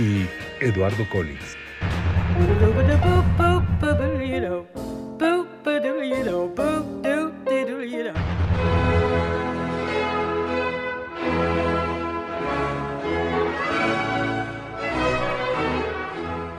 [0.00, 0.26] y
[0.64, 1.56] Eduardo Collins.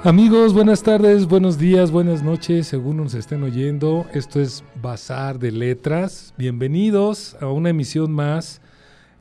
[0.04, 4.06] Amigos, buenas tardes, buenos días, buenas noches, según nos estén oyendo.
[4.14, 6.34] Esto es Bazar de Letras.
[6.38, 8.62] Bienvenidos a una emisión más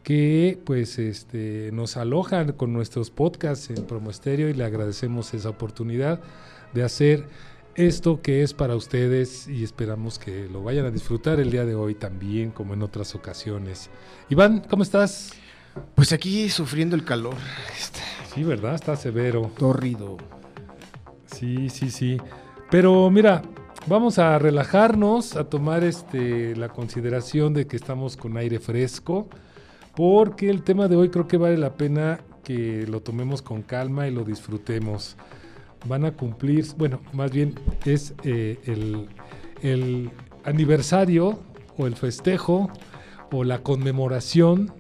[0.02, 5.50] que pues este, nos alojan con nuestros podcasts en Promo Estéreo y le agradecemos esa
[5.50, 6.20] oportunidad
[6.72, 7.26] de hacer
[7.74, 11.74] esto que es para ustedes y esperamos que lo vayan a disfrutar el día de
[11.74, 13.90] hoy también como en otras ocasiones.
[14.28, 15.32] Iván, ¿cómo estás?
[15.94, 17.36] Pues aquí sufriendo el calor.
[18.34, 18.74] Sí, ¿verdad?
[18.74, 19.50] Está severo.
[19.56, 20.16] Torrido.
[21.26, 22.18] Sí, sí, sí.
[22.70, 23.42] Pero mira,
[23.86, 29.28] vamos a relajarnos, a tomar este, la consideración de que estamos con aire fresco,
[30.00, 34.08] porque el tema de hoy creo que vale la pena que lo tomemos con calma
[34.08, 35.18] y lo disfrutemos.
[35.84, 39.10] Van a cumplir, bueno, más bien es eh, el,
[39.60, 40.10] el
[40.44, 41.40] aniversario
[41.76, 42.70] o el festejo
[43.30, 44.72] o la conmemoración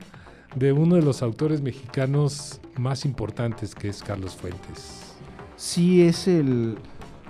[0.56, 5.16] de uno de los autores mexicanos más importantes que es Carlos Fuentes.
[5.54, 6.78] Sí es el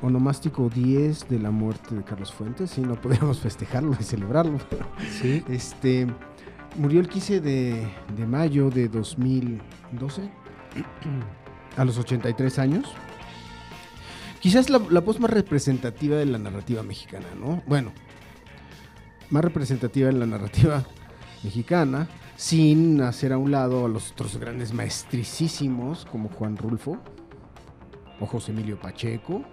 [0.00, 4.60] onomástico 10 de la muerte de Carlos Fuentes, sí, no podríamos festejarlo y celebrarlo.
[5.20, 5.42] Sí.
[5.48, 6.06] Este,
[6.80, 7.86] murió el 15 de,
[8.16, 10.30] de mayo de 2012,
[11.76, 12.88] a los 83 años.
[14.40, 17.62] Quizás la, la voz más representativa de la narrativa mexicana, ¿no?
[17.66, 17.92] Bueno,
[19.28, 20.82] más representativa de la narrativa
[21.42, 26.98] mexicana, sin hacer a un lado a los otros grandes maestricísimos como Juan Rulfo
[28.20, 29.44] o José Emilio Pacheco,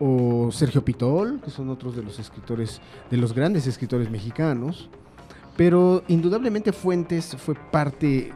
[0.00, 2.80] o Sergio Pitol, que son otros de los escritores,
[3.12, 4.90] de los grandes escritores mexicanos.
[5.56, 8.32] Pero indudablemente Fuentes fue parte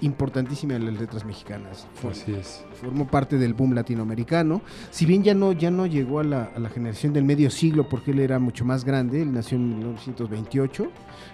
[0.00, 1.86] importantísima de las letras mexicanas.
[1.94, 2.64] Fue, Así es.
[2.80, 4.62] formó parte del boom latinoamericano.
[4.90, 7.88] Si bien ya no, ya no llegó a la, a la generación del medio siglo,
[7.88, 10.90] porque él era mucho más grande, él nació en 1928,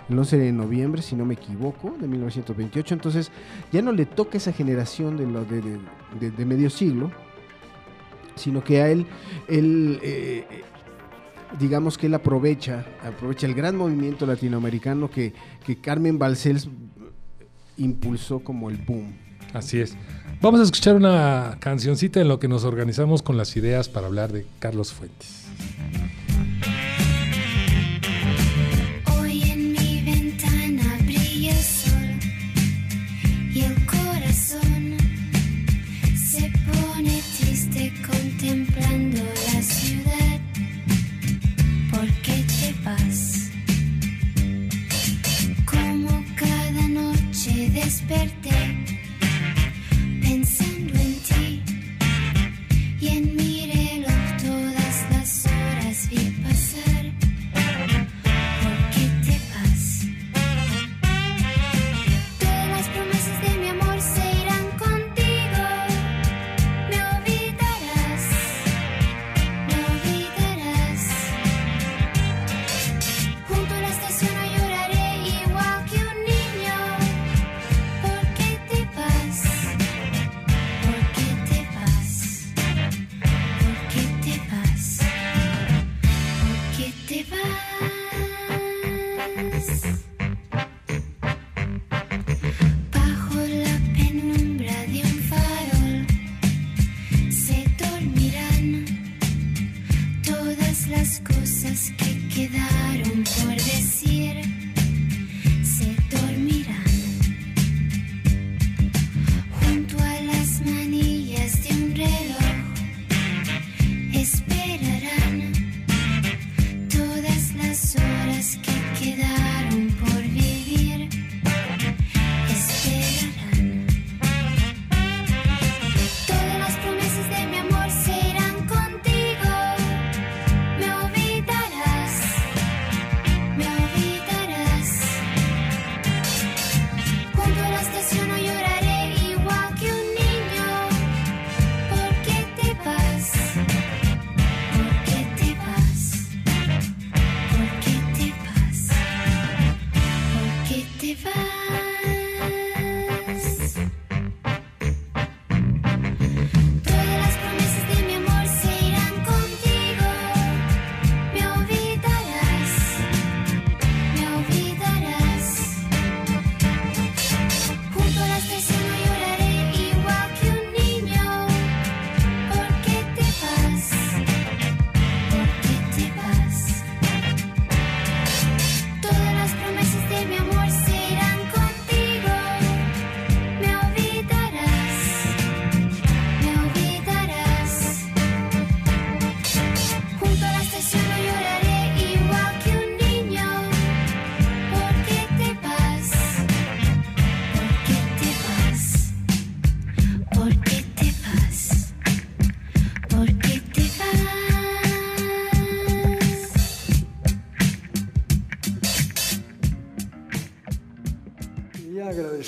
[0.09, 2.95] el 11 de noviembre, si no me equivoco, de 1928.
[2.95, 3.31] Entonces
[3.73, 5.79] ya no le toca esa generación de, lo, de, de,
[6.21, 7.11] de, de medio siglo,
[8.35, 9.07] sino que a él,
[9.49, 10.45] él eh,
[11.59, 15.33] digamos que él aprovecha, aprovecha el gran movimiento latinoamericano que,
[15.65, 16.69] que Carmen Balcells
[17.77, 19.15] impulsó como el boom.
[19.53, 19.97] Así es.
[20.41, 24.33] Vamos a escuchar una cancioncita en lo que nos organizamos con las ideas para hablar
[24.33, 25.47] de Carlos Fuentes.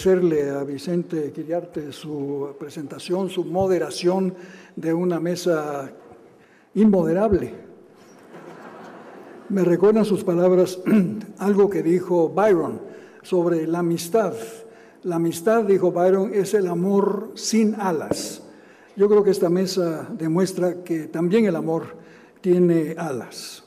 [0.09, 4.35] Agradecerle a Vicente Quiriarte su presentación, su moderación
[4.75, 5.91] de una mesa
[6.75, 7.53] inmoderable.
[9.51, 10.79] Me recuerdan sus palabras
[11.39, 12.81] algo que dijo Byron
[13.23, 14.33] sobre la amistad.
[15.03, 18.43] La amistad, dijo Byron, es el amor sin alas.
[18.97, 21.85] Yo creo que esta mesa demuestra que también el amor
[22.41, 23.63] tiene alas.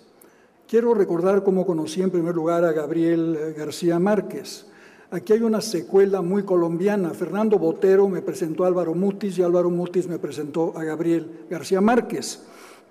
[0.68, 4.71] Quiero recordar cómo conocí en primer lugar a Gabriel García Márquez.
[5.14, 7.10] Aquí hay una secuela muy colombiana.
[7.10, 11.82] Fernando Botero me presentó a Álvaro Mutis y Álvaro Mutis me presentó a Gabriel García
[11.82, 12.44] Márquez.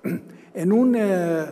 [0.52, 1.44] En un eh,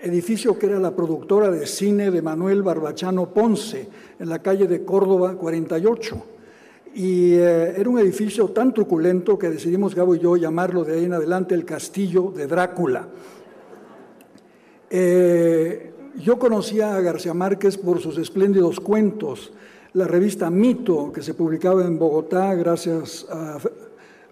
[0.00, 3.86] edificio que era la productora de cine de Manuel Barbachano Ponce,
[4.18, 6.24] en la calle de Córdoba 48.
[6.94, 11.04] Y eh, era un edificio tan truculento que decidimos, Gabo y yo, llamarlo de ahí
[11.04, 13.06] en adelante el Castillo de Drácula.
[14.88, 19.52] Eh, yo conocía a García Márquez por sus espléndidos cuentos,
[19.98, 23.58] la revista Mito, que se publicaba en Bogotá gracias a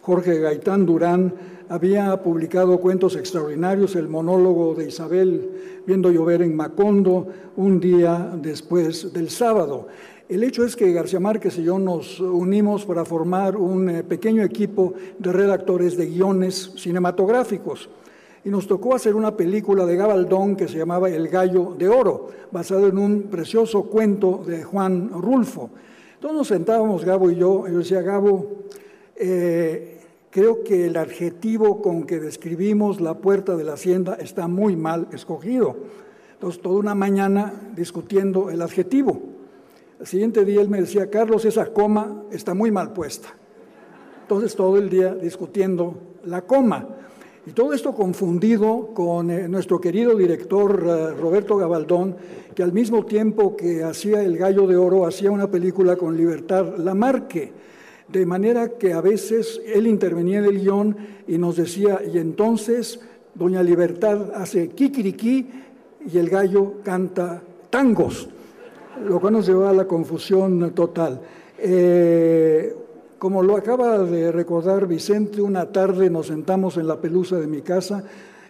[0.01, 1.35] Jorge Gaitán Durán,
[1.69, 7.27] había publicado cuentos extraordinarios, el monólogo de Isabel viendo llover en Macondo,
[7.57, 9.89] un día después del sábado.
[10.29, 14.45] El hecho es que García Márquez y yo nos unimos para formar un eh, pequeño
[14.45, 17.89] equipo de redactores de guiones cinematográficos
[18.47, 22.29] y nos tocó hacer una película de Gabaldón que se llamaba El Gallo de Oro,
[22.53, 25.69] basado en un precioso cuento de Juan Rulfo.
[26.15, 28.47] Entonces nos sentábamos, Gabo y yo, y yo decía, Gabo,
[29.17, 29.99] eh,
[30.31, 35.09] creo que el adjetivo con que describimos la puerta de la hacienda está muy mal
[35.11, 35.75] escogido.
[36.35, 39.23] Entonces, toda una mañana discutiendo el adjetivo.
[39.99, 43.27] El siguiente día él me decía, Carlos, esa coma está muy mal puesta.
[44.23, 46.87] Entonces, todo el día discutiendo la coma.
[47.47, 52.17] Y todo esto confundido con eh, nuestro querido director eh, Roberto Gabaldón,
[52.57, 56.77] que al mismo tiempo que hacía El Gallo de Oro, hacía una película con Libertad
[56.77, 57.53] Lamarque.
[58.09, 60.97] De manera que a veces él intervenía en el guion
[61.29, 62.99] y nos decía, y entonces
[63.33, 65.47] Doña Libertad hace kikiriki
[66.13, 68.29] y el gallo canta tangos,
[69.07, 71.21] lo cual nos llevaba a la confusión total.
[71.59, 72.75] Eh,
[73.19, 77.63] como lo acaba de recordar Vicente, una tarde nos sentamos en la pelusa de mi
[77.63, 78.05] casa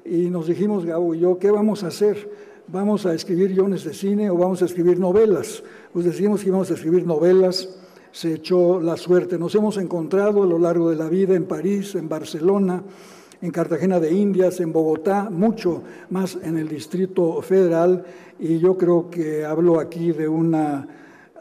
[0.04, 2.30] y nos dijimos, Gabo y yo, ¿qué vamos a hacer?
[2.68, 5.62] ¿Vamos a escribir guiones de cine o vamos a escribir novelas?
[5.92, 7.68] Pues decimos que íbamos a escribir novelas,
[8.10, 9.38] se echó la suerte.
[9.38, 12.82] Nos hemos encontrado a lo largo de la vida en París, en Barcelona,
[13.40, 18.04] en Cartagena de Indias, en Bogotá, mucho más en el Distrito Federal
[18.38, 20.88] y yo creo que hablo aquí de una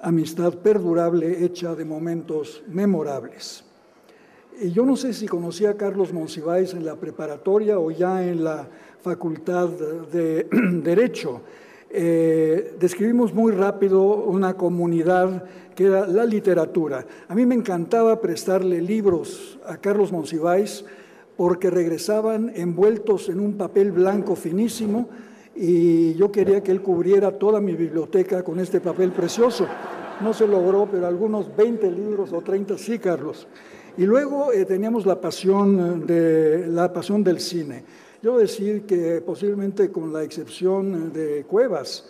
[0.01, 3.63] amistad perdurable hecha de momentos memorables.
[4.73, 8.67] Yo no sé si conocía a Carlos Monsiváis en la preparatoria o ya en la
[9.01, 10.47] Facultad de
[10.83, 11.41] Derecho.
[11.89, 15.43] Eh, describimos muy rápido una comunidad
[15.75, 17.05] que era la literatura.
[17.27, 20.85] A mí me encantaba prestarle libros a Carlos Monsiváis
[21.35, 25.09] porque regresaban envueltos en un papel blanco finísimo
[25.55, 29.65] y yo quería que él cubriera toda mi biblioteca con este papel precioso.
[30.21, 33.47] No se logró, pero algunos 20 libros o 30 sí, Carlos.
[33.97, 37.83] Y luego eh, teníamos la pasión, de, la pasión del cine.
[38.21, 42.09] Yo decir que posiblemente con la excepción de Cuevas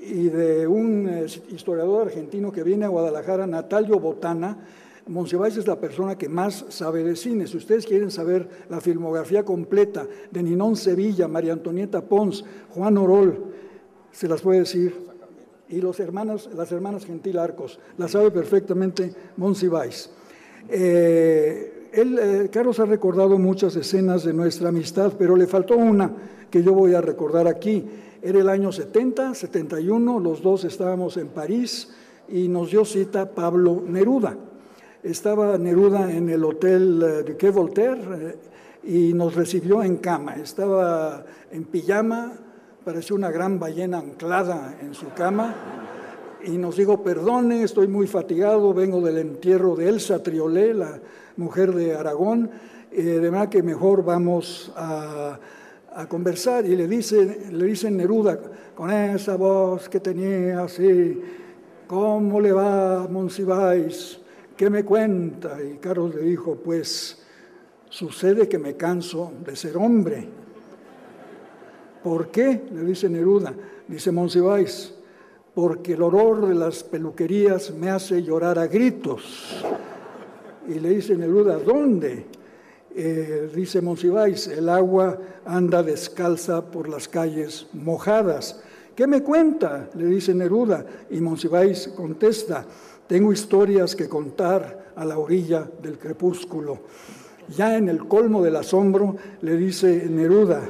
[0.00, 4.58] y de un eh, historiador argentino que viene a Guadalajara, Natalio Botana,
[5.12, 7.46] Monsiváis es la persona que más sabe de cine.
[7.46, 13.44] Si ustedes quieren saber la filmografía completa de Ninón Sevilla, María Antonieta Pons, Juan Orol,
[14.10, 15.12] se las puede decir
[15.68, 20.10] y los hermanos, las hermanas Gentil Arcos, la sabe perfectamente Monsiváis.
[20.68, 26.10] Eh, eh, Carlos ha recordado muchas escenas de nuestra amistad, pero le faltó una
[26.50, 27.84] que yo voy a recordar aquí.
[28.22, 31.90] Era el año 70, 71, los dos estábamos en París
[32.28, 34.36] y nos dio cita Pablo Neruda.
[35.02, 38.36] Estaba Neruda en el hotel eh, de Quai Voltaire
[38.84, 40.36] y nos recibió en cama.
[40.36, 42.34] Estaba en pijama,
[42.84, 45.56] pareció una gran ballena anclada en su cama
[46.44, 51.00] y nos dijo, perdone, estoy muy fatigado, vengo del entierro de Elsa Triolé, la
[51.36, 52.48] mujer de Aragón,
[52.92, 55.36] eh, de manera que mejor vamos a,
[56.08, 56.64] conversar.
[56.64, 58.38] Y le dice, le dice Neruda,
[58.76, 61.20] con esa voz que tenía así,
[61.88, 64.21] ¿cómo le va, Monsiváis?
[64.56, 65.58] ¿Qué me cuenta?
[65.62, 67.22] Y Carlos le dijo, pues
[67.88, 70.42] sucede que me canso de ser hombre
[72.02, 72.62] ¿Por qué?
[72.74, 73.54] Le dice Neruda,
[73.86, 74.92] dice Monsiváis,
[75.54, 79.64] porque el horror de las peluquerías me hace llorar a gritos.
[80.66, 82.26] Y le dice Neruda, ¿dónde?
[82.94, 88.60] Eh, dice Monsiváis, el agua anda descalza por las calles mojadas.
[88.96, 89.88] ¿Qué me cuenta?
[89.94, 90.84] Le dice Neruda.
[91.08, 92.66] Y Monsiváis contesta,
[93.12, 96.80] Tengo historias que contar a la orilla del crepúsculo.
[97.54, 100.62] Ya en el colmo del asombro le dice Neruda,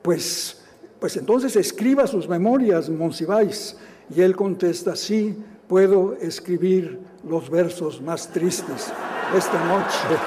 [0.00, 0.62] pues,
[0.98, 3.76] pues entonces escriba sus memorias, Monsiváis.
[4.16, 5.36] Y él contesta, sí,
[5.68, 8.90] puedo escribir los versos más tristes
[9.36, 10.18] esta noche.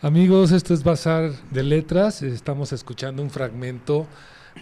[0.00, 2.22] Amigos, esto es Bazar de Letras.
[2.22, 4.06] Estamos escuchando un fragmento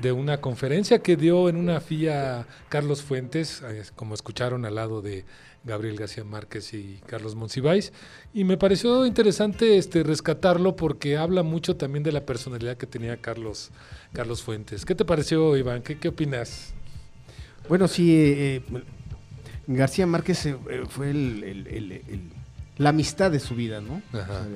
[0.01, 5.03] de una conferencia que dio en una FIA Carlos Fuentes, eh, como escucharon al lado
[5.03, 5.25] de
[5.65, 7.93] Gabriel García Márquez y Carlos Monsiváis.
[8.35, 13.17] Y me pareció interesante este, rescatarlo porque habla mucho también de la personalidad que tenía
[13.17, 13.71] Carlos,
[14.13, 14.85] Carlos Fuentes.
[14.85, 15.83] ¿Qué te pareció, Iván?
[15.83, 16.75] ¿Qué, qué opinas?
[17.69, 18.63] Bueno, sí, eh, eh,
[19.67, 20.57] García Márquez eh,
[20.89, 22.44] fue el-
[22.77, 24.03] la amistad de su vida, ¿no?
[24.19, 24.47] Ajá.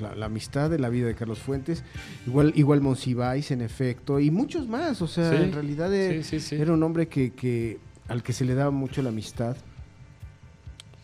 [0.00, 1.84] La, la amistad de la vida de Carlos Fuentes.
[2.26, 5.00] Igual, igual Monsiváis, en efecto, y muchos más.
[5.02, 6.54] O sea, Sí, en realidad eh, sí, sí, sí.
[6.56, 9.56] era un hombre que, que- al que se le daba mucho la amistad.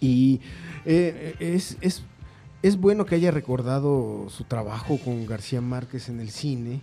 [0.00, 0.40] Y
[0.84, 2.02] eh, es, es,
[2.62, 6.80] es bueno que haya recordado su trabajo con García Márquez en el cine.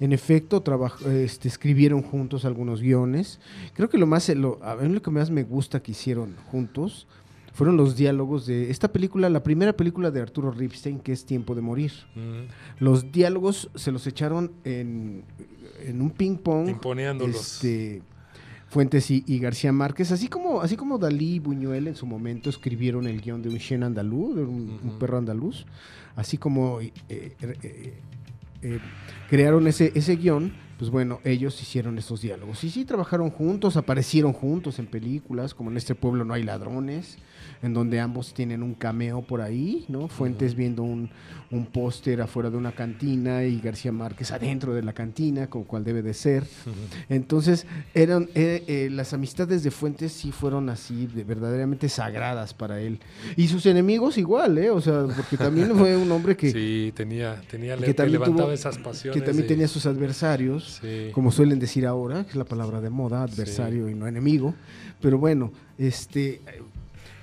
[0.00, 3.40] En efecto, trabaj- este, escribieron juntos algunos guiones.
[3.74, 7.06] Creo que lo más, lo, a mí lo que más me gusta que hicieron juntos
[7.58, 11.56] fueron los diálogos de esta película, la primera película de Arturo Ripstein, que es Tiempo
[11.56, 11.90] de Morir.
[12.14, 12.44] Mm,
[12.78, 15.24] Los diálogos se los echaron en,
[15.84, 16.68] en un ping pong.
[16.68, 17.54] Imponeándolos.
[17.54, 18.02] Este,
[18.68, 22.48] Fuentes y, y García Márquez, así como, así como Dalí y Buñuel en su momento
[22.48, 25.66] escribieron el guion de un chien andaluz, de un, perro andaluz,
[26.14, 27.98] así como eh, eh,
[28.62, 28.78] eh,
[29.28, 32.62] crearon ese, ese guion, pues bueno, ellos hicieron esos diálogos.
[32.62, 37.18] Y sí, trabajaron juntos, aparecieron juntos en películas, como en Este Pueblo No Hay Ladrones,
[37.62, 40.08] en donde ambos tienen un cameo por ahí, ¿no?
[40.08, 41.10] Fuentes viendo un,
[41.50, 45.84] un póster afuera de una cantina y García Márquez adentro de la cantina, como cual
[45.84, 46.44] debe de ser.
[47.08, 52.80] Entonces, eran eh, eh, las amistades de Fuentes sí fueron así, de, verdaderamente sagradas para
[52.80, 53.00] él.
[53.36, 54.70] Y sus enemigos igual, ¿eh?
[54.70, 58.78] O sea, porque también fue un hombre que, sí, tenía, tenía que levantaba tuvo- esas
[58.78, 59.20] pasiones.
[59.20, 61.10] que también tenía sus adversarios, Sí.
[61.12, 64.54] como suelen decir ahora, que es la palabra de moda, adversario y no enemigo.
[65.00, 66.40] Pero bueno, este,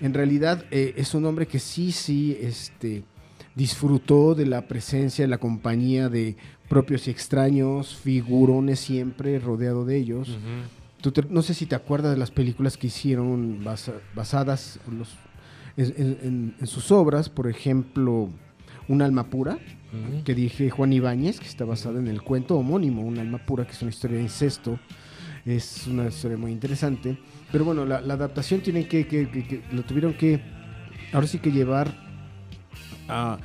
[0.01, 3.03] en realidad eh, es un hombre que sí, sí, este,
[3.55, 6.35] disfrutó de la presencia, de la compañía de
[6.69, 10.37] propios y extraños, figurones siempre, rodeado de ellos.
[11.01, 14.99] Tú te- no sé si te acuerdas de las películas que hicieron basa- basadas en,
[14.99, 15.15] los-
[15.77, 18.29] en- en- sus obras, por ejemplo,
[18.87, 19.57] Un alma pura,
[20.25, 23.71] que dije Juan Ibáñez, que está basada en el cuento homónimo, Un alma pura, que
[23.71, 24.79] es una historia de incesto.
[25.45, 27.17] Es una historia muy interesante.
[27.55, 30.41] Pero bueno, la, la adaptación tiene que, que- que- que- lo tuvieron que,
[31.13, 31.95] ahora sí que llevar
[33.07, 33.37] a,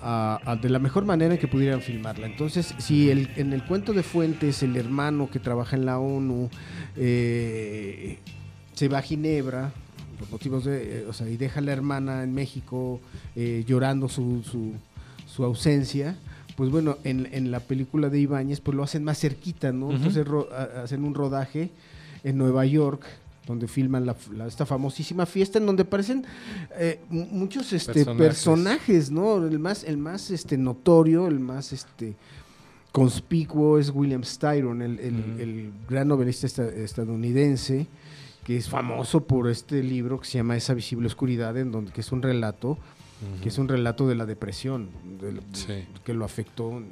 [0.00, 2.26] a- a- de la mejor manera en que pudieran filmarla.
[2.26, 6.48] Entonces, si el, en el cuento de Fuentes, el hermano que trabaja en la ONU
[6.96, 8.18] eh,
[8.74, 9.72] se va a Ginebra,
[10.18, 13.00] por motivos de, eh, o sea, y deja a la hermana en México
[13.36, 14.72] eh, llorando su, su,
[15.26, 16.16] su ausencia,
[16.56, 19.90] pues bueno, en, en la película de Ibáñez, pues lo hacen más cerquita, ¿no?
[19.92, 20.48] Entonces ro-
[20.82, 21.70] hacen un rodaje
[22.24, 23.04] en Nueva York,
[23.46, 26.24] donde filman la- la- esta famosísima fiesta en donde aparecen
[26.78, 28.26] eh, mu- muchos este, Personajes.
[28.28, 29.10] personajes.
[29.10, 29.44] ¿no?
[29.46, 32.14] El más, el más este, notorio, el más este,
[32.92, 37.86] conspicuo es William Styron, el, el- gran novelista esta- estadounidense,
[38.44, 42.00] que es famoso por este libro que se llama Esa visible oscuridad, en donde que
[42.00, 42.76] es un relato,
[43.42, 44.88] que es un relato de la depresión,
[45.52, 45.84] Sí.
[46.04, 46.86] que lo afectó en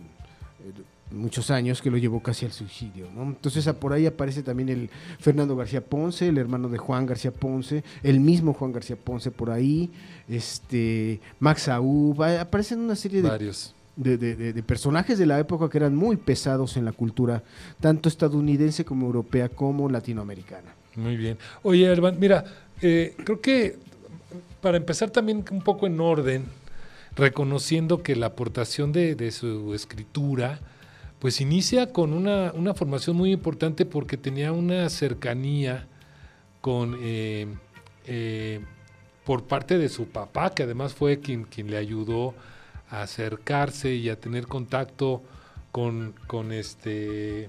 [1.13, 3.07] muchos años, que lo llevó casi al suicidio.
[3.15, 3.23] ¿no?
[3.25, 7.83] Entonces por ahí aparece también el Fernando García Ponce, el hermano de Juan García Ponce,
[8.03, 9.91] el mismo Juan García Ponce por ahí,
[10.29, 13.75] este Max Aub, aparecen una serie de Varios.
[13.97, 17.43] de, de- de- de personajes de la época que eran muy pesados en la cultura,
[17.81, 20.75] tanto estadounidense como europea como latinoamericana.
[20.97, 21.39] Muy bien.
[21.63, 22.45] Oye, Herman, mira,
[22.83, 23.77] eh, creo que
[24.61, 26.45] para empezar también un poco en orden,
[27.17, 30.61] reconociendo que la aportación de, de su escritura,
[31.21, 35.87] pues inicia con una, una formación muy importante porque tenía una cercanía
[36.61, 37.47] con, eh,
[38.07, 38.61] eh,
[39.25, 42.35] por parte de su papá, que además fue quien, quien le ayudó
[42.89, 45.23] a acercarse y a tener contacto
[45.71, 47.49] con, con este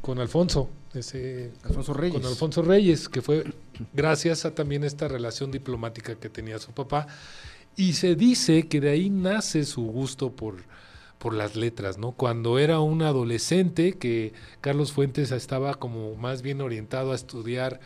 [0.00, 2.14] con Alfonso, ese Alfonso Reyes.
[2.14, 3.44] con Alfonso Reyes, que fue
[3.92, 7.06] gracias a también esta relación diplomática que tenía su papá.
[7.76, 10.56] Y se dice que de ahí nace su gusto por,
[11.18, 12.12] por las letras, ¿no?
[12.12, 17.80] Cuando era un adolescente, que Carlos Fuentes estaba como más bien orientado a estudiar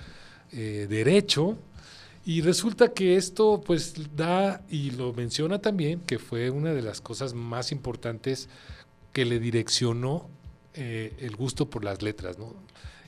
[0.52, 1.56] eh, Derecho,
[2.25, 7.00] y resulta que esto pues da, y lo menciona también, que fue una de las
[7.00, 8.49] cosas más importantes
[9.12, 10.28] que le direccionó
[10.75, 12.54] eh, el gusto por las letras, ¿no?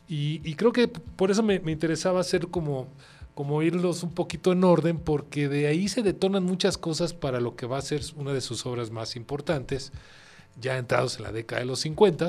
[0.09, 2.89] Y, creo que por eso me, me interesaba hacer como,
[3.35, 7.57] como irlos un poquito en orden, porque de ahí se detonan muchas cosas para lo
[7.57, 9.93] que va a ser una de sus obras más importantes,
[10.61, 12.29] ya entrados en la década de los 50,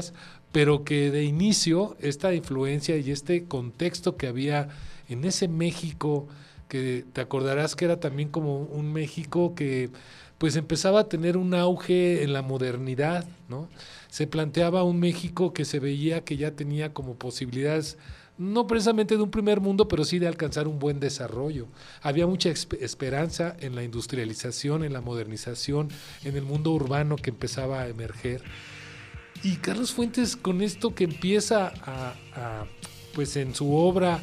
[0.52, 4.70] pero que de inicio esta influencia y este contexto que había
[5.10, 6.28] en ese México,
[6.70, 9.90] que te acordarás que era también como un México que
[10.38, 13.70] pues empezaba a tener un auge en la modernidad, ¿no?
[14.10, 17.98] Se planteaba un México que se veía que ya tenía como posibilidades
[18.38, 21.68] no precisamente de un primer mundo, pero sí de alcanzar un buen desarrollo.
[22.02, 25.90] Había mucha esp- esperanza en la industrialización, en la modernización,
[26.24, 28.42] en el mundo urbano que empezaba a emerger.
[29.44, 32.66] Y Carlos Fuentes con esto que empieza a, a,
[33.14, 34.22] pues en su obra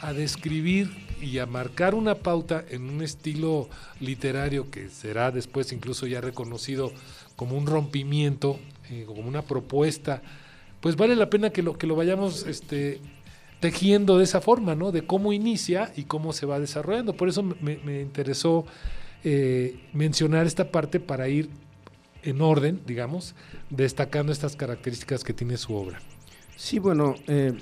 [0.00, 0.90] a describir
[1.20, 3.68] y a marcar una pauta en un estilo
[4.00, 6.90] literario que será después incluso ya reconocido
[7.36, 8.58] como un rompimiento,
[8.90, 10.20] eh, como una propuesta,
[10.80, 13.00] pues vale la pena que lo, que lo vayamos este,
[13.62, 14.90] tejiendo de esa forma, ¿no?
[14.90, 17.14] De cómo inicia y cómo se va desarrollando.
[17.16, 18.66] Por eso me, me interesó
[19.22, 21.48] eh, mencionar esta parte para ir
[22.24, 23.36] en orden, digamos,
[23.70, 26.00] destacando estas características que tiene su obra.
[26.56, 27.52] Sí, bueno, eh,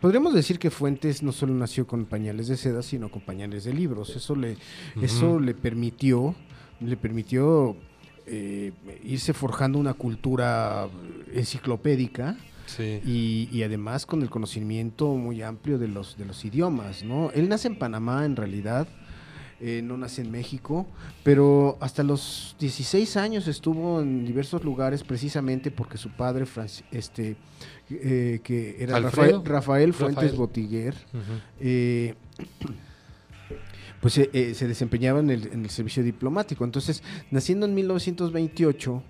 [0.00, 3.74] podríamos decir que Fuentes no solo nació con pañales de seda, sino con pañales de
[3.74, 4.14] libros.
[4.14, 4.58] Eso le,
[5.02, 6.36] eso le permitió,
[6.78, 7.76] le permitió
[8.26, 8.70] eh,
[9.02, 10.88] irse forjando una cultura
[11.34, 12.36] enciclopédica
[12.76, 13.00] Sí.
[13.04, 17.30] y, y además con el conocimiento muy amplio de los, de los idiomas, ¿no?
[17.32, 18.86] Él nace en Panamá, en realidad,
[19.64, 20.88] eh, no nace en México,
[21.22, 26.46] pero hasta los 16 años estuvo en diversos lugares precisamente porque su padre,
[26.90, 27.36] este,
[27.88, 28.98] eh, que era.
[28.98, 30.36] Rafael, Rafael Fuentes Rafael.
[30.36, 30.94] Botiguer,
[31.60, 32.16] eh,
[34.00, 36.64] pues se desempeñaba en el, en el servicio diplomático.
[36.64, 39.00] Entonces, naciendo en 1928,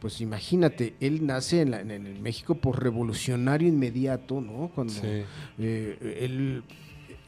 [0.00, 4.70] pues imagínate, él nace en, la- en el México por revolucionario inmediato, ¿no?
[4.74, 5.22] Cuando Sí.
[5.58, 6.62] eh, él,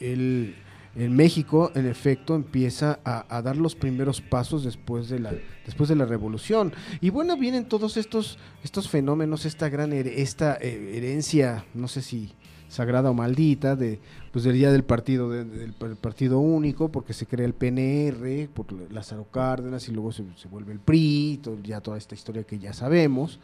[0.01, 0.55] él
[0.95, 5.33] en México, en efecto, empieza a, a dar los primeros pasos después de la
[5.65, 6.73] después de la revolución.
[7.01, 12.03] Y bueno, vienen todos estos estos fenómenos, esta gran her- esta eh, herencia, no sé
[12.03, 12.33] si
[12.73, 14.01] sagrada o maldita de
[14.33, 18.67] pues del día del partido de- del, partido único porque se crea el PNR por
[18.91, 22.59] Lázaro Cárdenas y luego se, se vuelve el PRI todo- ya toda esta historia que
[22.59, 23.39] ya sabemos.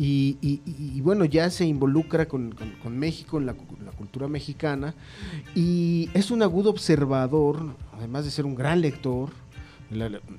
[0.00, 4.94] Y, bueno, ya se involucra con, con- con México, en la, cu- la cultura mexicana,
[5.56, 9.30] y es un agudo observador, además de ser un gran lector,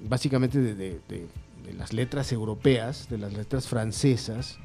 [0.08, 1.28] básicamente de- de
[1.78, 4.58] las letras europeas, de las letras francesas,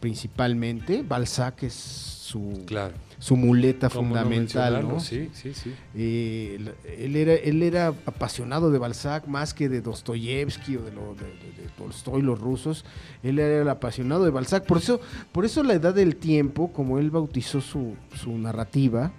[0.00, 1.02] principalmente.
[1.02, 2.94] Balzac es su, Claro.
[3.18, 4.88] su muleta ¿Cómo no fundamental?
[4.88, 5.00] ¿no?
[5.00, 5.72] Sí, sí, sí.
[5.94, 6.58] Eh,
[6.98, 11.24] él, era, él era apasionado de Balzac más que de Dostoyevsky o de, lo- de,
[11.26, 12.84] de- de Tolstoy, los rusos.
[13.22, 14.64] Él era el apasionado de Balzac.
[14.66, 15.00] Por eso,
[15.32, 19.12] por eso la edad del tiempo, como él bautizó su, su narrativa,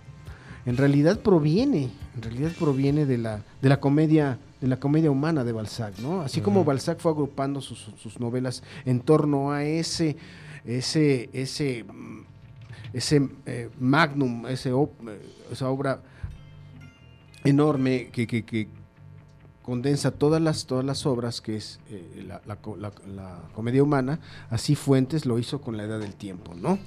[0.65, 5.46] en realidad proviene, en realidad proviene de la, de la comedia, de la comedia humana
[5.46, 6.22] de Balzac, ¿no?
[6.22, 6.65] Así como.
[6.65, 10.17] Balzac fue agrupando sus, sus novelas en torno a ese,
[10.65, 12.22] ese, ese, mm,
[12.93, 15.19] ese eh, magnum, ese op- eh,
[15.52, 16.02] esa obra
[17.43, 18.67] enorme que, que- que
[19.62, 24.19] condensa todas las, todas las obras que es eh, la, la la- la comedia humana,
[24.50, 26.80] así Fuentes lo hizo con la edad del tiempo, ¿no?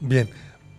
[0.00, 0.28] Bien,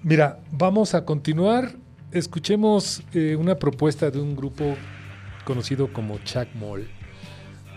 [0.04, 1.76] mira, vamos a continuar.
[2.12, 4.76] Escuchemos eh, una propuesta de un grupo
[5.46, 6.88] conocido como Chuck Moll,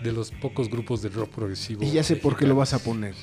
[0.03, 1.83] de los pocos grupos de rock progresivo.
[1.85, 3.15] Y ya sé por qué lo vas a poner.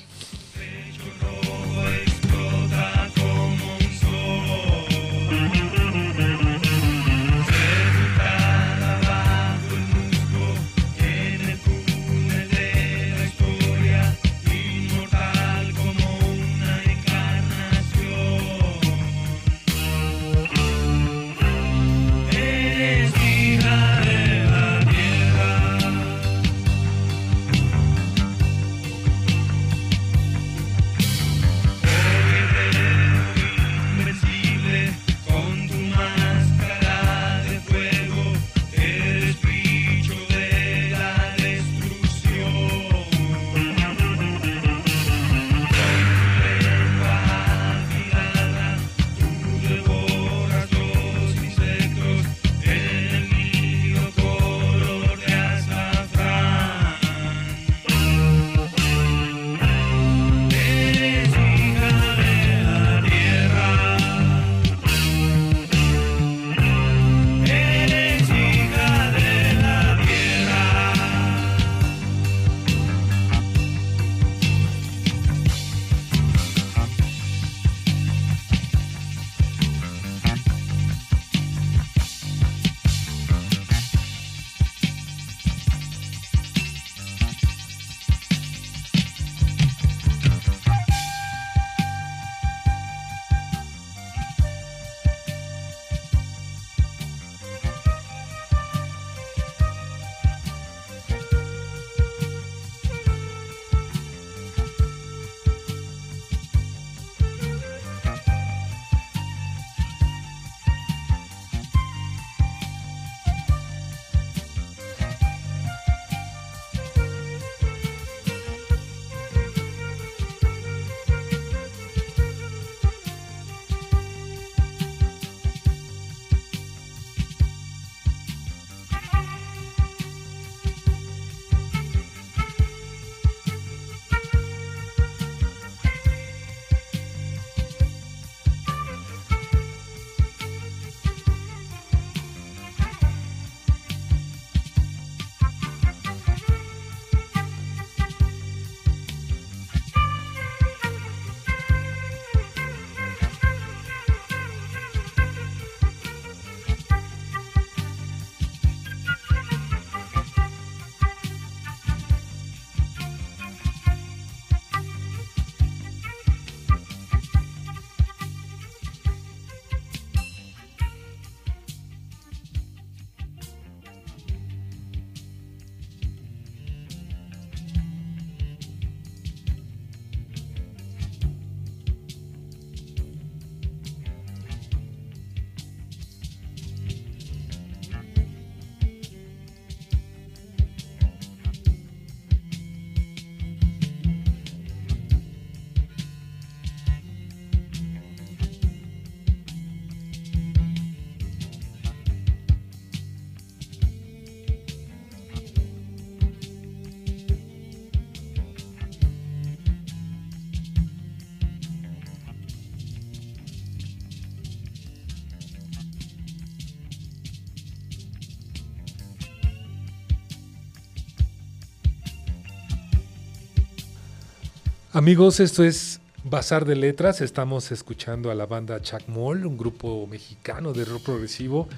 [224.98, 227.20] Amigos, esto es Bazar de Letras.
[227.20, 231.68] Estamos escuchando a la banda Chacmol, un grupo mexicano de rock progresivo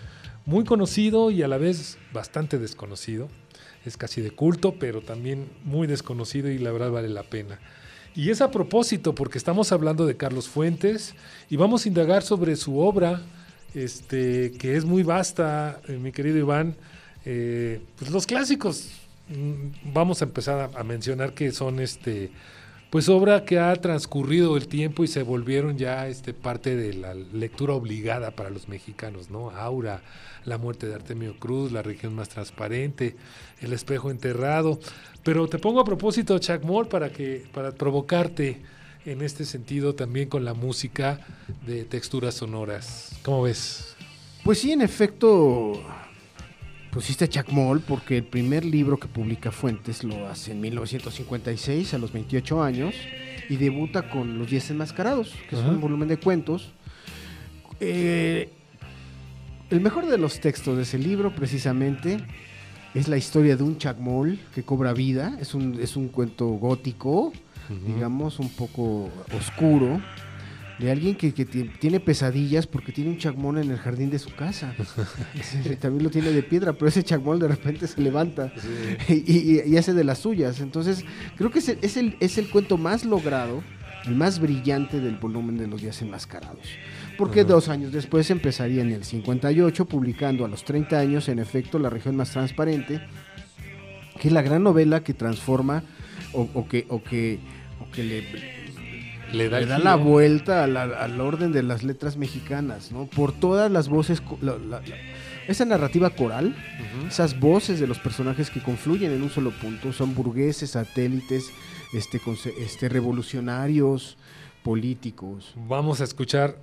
[0.46, 3.28] muy conocido y a la vez bastante desconocido.
[3.84, 7.58] Es casi de culto, pero también muy desconocido y la verdad vale la pena.
[8.14, 11.14] Y es a propósito, porque estamos hablando de Carlos Fuentes
[11.50, 13.20] y vamos a indagar sobre su obra,
[13.74, 16.74] este, que es muy vasta, eh, mi querido Iván.
[17.26, 18.88] Eh, pues los clásicos,
[19.28, 22.30] mm, vamos a empezar a, a mencionar que son este,
[22.90, 27.14] pues obra que ha transcurrido el tiempo y se volvieron ya este, parte de la
[27.14, 29.50] lectura obligada para los mexicanos, ¿no?
[29.50, 30.02] Aura,
[30.44, 33.14] La muerte de Artemio Cruz, La región más transparente,
[33.60, 34.80] El espejo enterrado.
[35.22, 38.60] Pero te pongo a propósito, Chuck Moore, para, que, para provocarte
[39.06, 41.20] en este sentido también con la música
[41.66, 43.16] de texturas sonoras.
[43.22, 43.94] ¿Cómo ves?
[44.42, 45.80] Pues sí, en efecto,
[46.90, 51.98] pusiste a Chacmol porque el primer libro que publica Fuentes lo hace en 1956, a
[51.98, 52.94] los 28 años,
[53.48, 56.72] y debuta con Los Diez Enmascarados, que es un volumen de cuentos.
[57.80, 58.50] Eh,
[59.70, 62.18] el mejor de los textos de ese libro, precisamente,
[62.94, 65.36] es la historia de un Chacmol que cobra vida.
[65.40, 67.32] Es un, es un cuento gótico,
[67.86, 70.00] digamos, un poco oscuro,
[70.80, 74.18] de alguien que, que ti- tiene pesadillas porque tiene un chacmón en el jardín de
[74.18, 74.74] su casa.
[75.80, 78.52] También lo tiene de piedra, pero ese chacmón de repente se levanta
[79.08, 80.60] y, y- y hace de las suyas.
[80.60, 81.04] Entonces,
[81.36, 83.62] creo que es el, es el, es el cuento más logrado,
[84.06, 86.66] el más brillante del volumen de los días enmascarados.
[87.18, 91.78] Porque dos años después empezaría en el 58, publicando a los 30 años, en efecto,
[91.78, 93.02] La región más transparente,
[94.18, 95.82] que es la gran novela que transforma
[96.32, 97.38] o, o que, o, que,
[97.80, 98.24] o que le,
[99.32, 103.06] Le da, le da la vuelta a la- al orden de las letras mexicanas, ¿no?
[103.06, 104.96] Por todas las voces, la- la- la-
[105.48, 106.54] esa narrativa coral,
[107.08, 111.50] esas voces de los personajes que confluyen en un solo punto, son burgueses, satélites,
[111.92, 112.20] este,
[112.60, 114.16] este, revolucionarios,
[114.62, 115.54] políticos.
[115.56, 116.56] Vamos a escuchar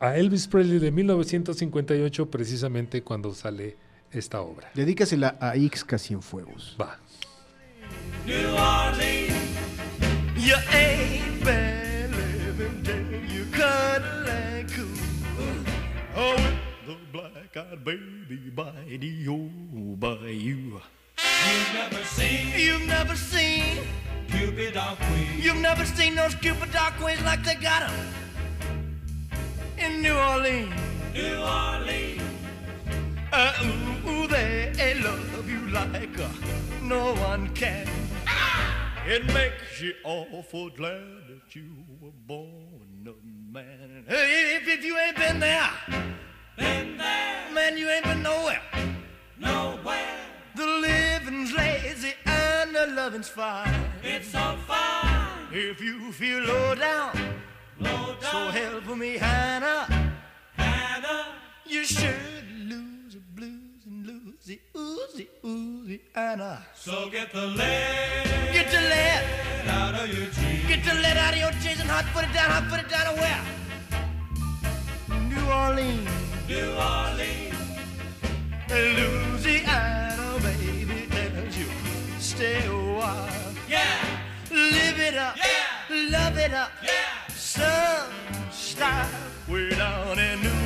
[0.00, 3.76] a Elvis Presley de 1958, precisamente cuando sale
[4.10, 4.70] esta obra.
[4.74, 6.76] Dedícasela a Ixca Cienfuegos.
[6.80, 6.98] Va.
[8.26, 9.32] New Orleans,
[12.62, 13.44] you ain't been living till you
[14.30, 14.86] and cool.
[16.16, 20.80] Oh, with the black-eyed baby by the old bayou.
[21.44, 23.64] You've never seen, you've never seen
[24.28, 25.28] Cupid or Queen.
[25.38, 27.94] You've never seen those Cupid or Queens like they got 'em
[29.78, 30.72] in New Orleans.
[31.14, 32.22] New Orleans.
[33.32, 36.28] Uh, ooh, ooh, they love you like uh,
[36.82, 37.88] no one can.
[39.04, 41.64] It makes you awful glad that you
[42.00, 44.04] were born a man.
[44.06, 45.70] Hey, if, if you ain't been there,
[46.56, 48.62] been there, man, you ain't been nowhere.
[49.40, 50.20] Nowhere.
[50.54, 53.74] The living's lazy and the loving's fine.
[54.04, 55.48] It's so fine.
[55.50, 57.18] If you feel low down,
[57.80, 58.22] low down.
[58.22, 60.12] So help me, Hannah.
[60.54, 61.26] Hannah.
[61.66, 62.31] You should
[64.52, 66.64] the oozy, oozy, Anna.
[66.74, 69.22] So get the lead Get the lead.
[69.68, 70.66] out of your jeans.
[70.68, 72.88] Get the lead out of your jeans and hot put it down, hot put it
[72.90, 73.42] down to where?
[75.30, 76.10] New Orleans.
[76.48, 77.54] New Orleans.
[78.68, 81.66] Louisiana, baby, tells you
[82.18, 83.28] stay a while.
[83.68, 84.04] Yeah,
[84.50, 85.36] Live it up.
[85.36, 86.10] Yeah.
[86.10, 86.70] Love it up.
[86.82, 86.90] yeah.
[87.34, 88.10] Sun
[88.50, 89.08] style
[89.48, 90.61] way down in New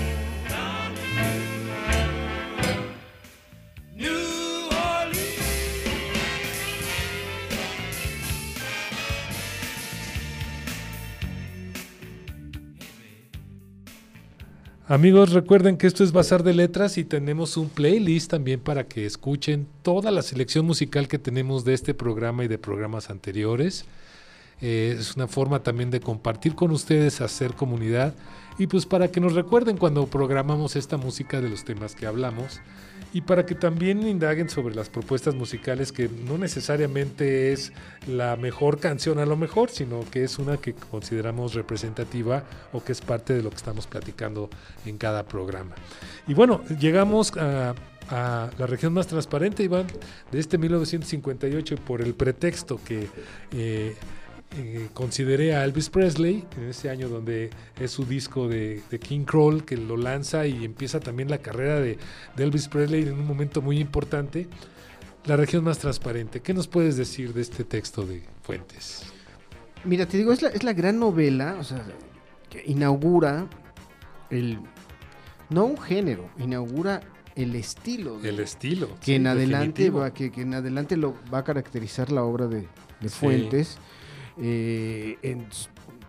[14.88, 19.04] Amigos, recuerden que esto es Bazar de Letras y tenemos un playlist también para que
[19.04, 23.84] escuchen toda la selección musical que tenemos de este programa y de programas anteriores.
[24.60, 28.14] Eh, es una forma también de compartir con ustedes, hacer comunidad
[28.58, 32.60] y pues para que nos recuerden cuando programamos esta música de los temas que hablamos
[33.16, 37.72] y para que también indaguen sobre las propuestas musicales que no necesariamente es
[38.06, 42.92] la mejor canción a lo mejor, sino que es una que consideramos representativa o que
[42.92, 44.50] es parte de lo que estamos platicando
[44.84, 45.74] en cada programa.
[46.28, 47.74] Y bueno, llegamos a,
[48.10, 49.86] la región más transparente, Iván,
[50.30, 53.08] de este 1958 y por el pretexto que...
[53.52, 53.96] eh,
[54.52, 59.24] eh, consideré a Elvis Presley en ese año donde es su disco de, de King
[59.24, 61.98] Kroll que lo lanza y empieza también la carrera de,
[62.36, 64.48] de Elvis Presley en un momento muy importante.
[65.24, 66.40] La región más transparente.
[66.40, 69.02] ¿Qué nos puedes decir de este texto de Fuentes?
[69.84, 71.84] Mira, te digo, es la, es la gran novela, o sea,
[72.48, 73.46] que inaugura
[74.30, 74.58] el.
[75.50, 77.00] No un género, inaugura
[77.34, 78.18] el estilo.
[78.20, 78.88] de- El estilo.
[79.00, 79.98] que sí, en adelante definitivo.
[80.00, 82.66] va, que, que en adelante lo va a caracterizar la obra de,
[83.00, 83.16] de Sí.
[84.38, 85.46] Eh, en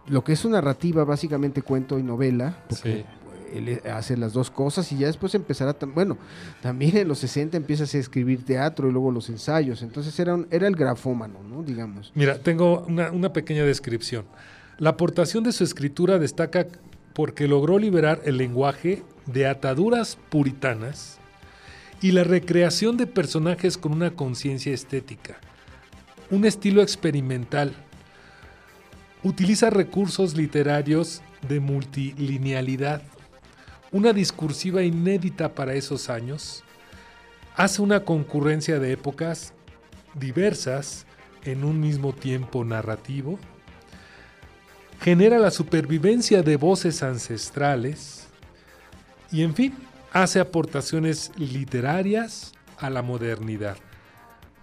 [0.08, 3.06] lo que es su narrativa, básicamente cuento y novela, porque
[3.54, 6.18] él hace las dos cosas y ya después empezará, bueno,
[6.62, 10.48] también en los 60 empiezas a escribir teatro y luego los ensayos, entonces era, un-
[10.52, 11.64] era el grafómano, ¿no?
[11.64, 12.12] Digamos.
[12.16, 14.26] Mira, tengo una, una pequeña descripción.
[14.78, 16.68] La aportación de su escritura destaca
[17.14, 21.18] porque logró liberar el lenguaje de ataduras puritanas
[22.02, 25.38] y la recreación de personajes con una conciencia estética,
[26.30, 27.74] un estilo experimental.
[29.28, 33.02] Utiliza recursos literarios de multilinealidad,
[33.92, 36.64] una discursiva inédita para esos años,
[37.58, 39.54] hace una concurrencia de épocas
[40.14, 41.06] diversas
[41.44, 43.38] en un mismo tiempo narrativo,
[45.02, 48.30] genera la supervivencia de voces ancestrales.
[49.30, 49.74] Y en fin,
[50.14, 53.76] hace aportaciones literarias a la modernidad.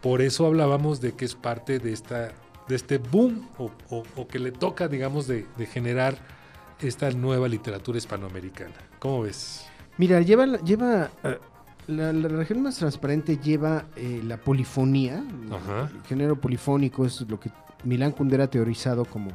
[0.01, 2.33] Por eso hablábamos de que es parte de, esta,
[2.69, 6.17] de este boom o, o- o que le toca, digamos, de, de generar
[6.81, 8.75] esta nueva literatura hispanoamericana.
[8.99, 9.67] ¿Cómo ves?
[9.99, 11.39] Mira, lleva, la- lleva eh,
[11.87, 15.23] la, la región más transparente lleva eh, la polifonía,
[15.53, 15.91] Ajá.
[15.95, 17.51] el género polifónico es lo que
[17.85, 19.31] Milán Kundera ha teorizado como,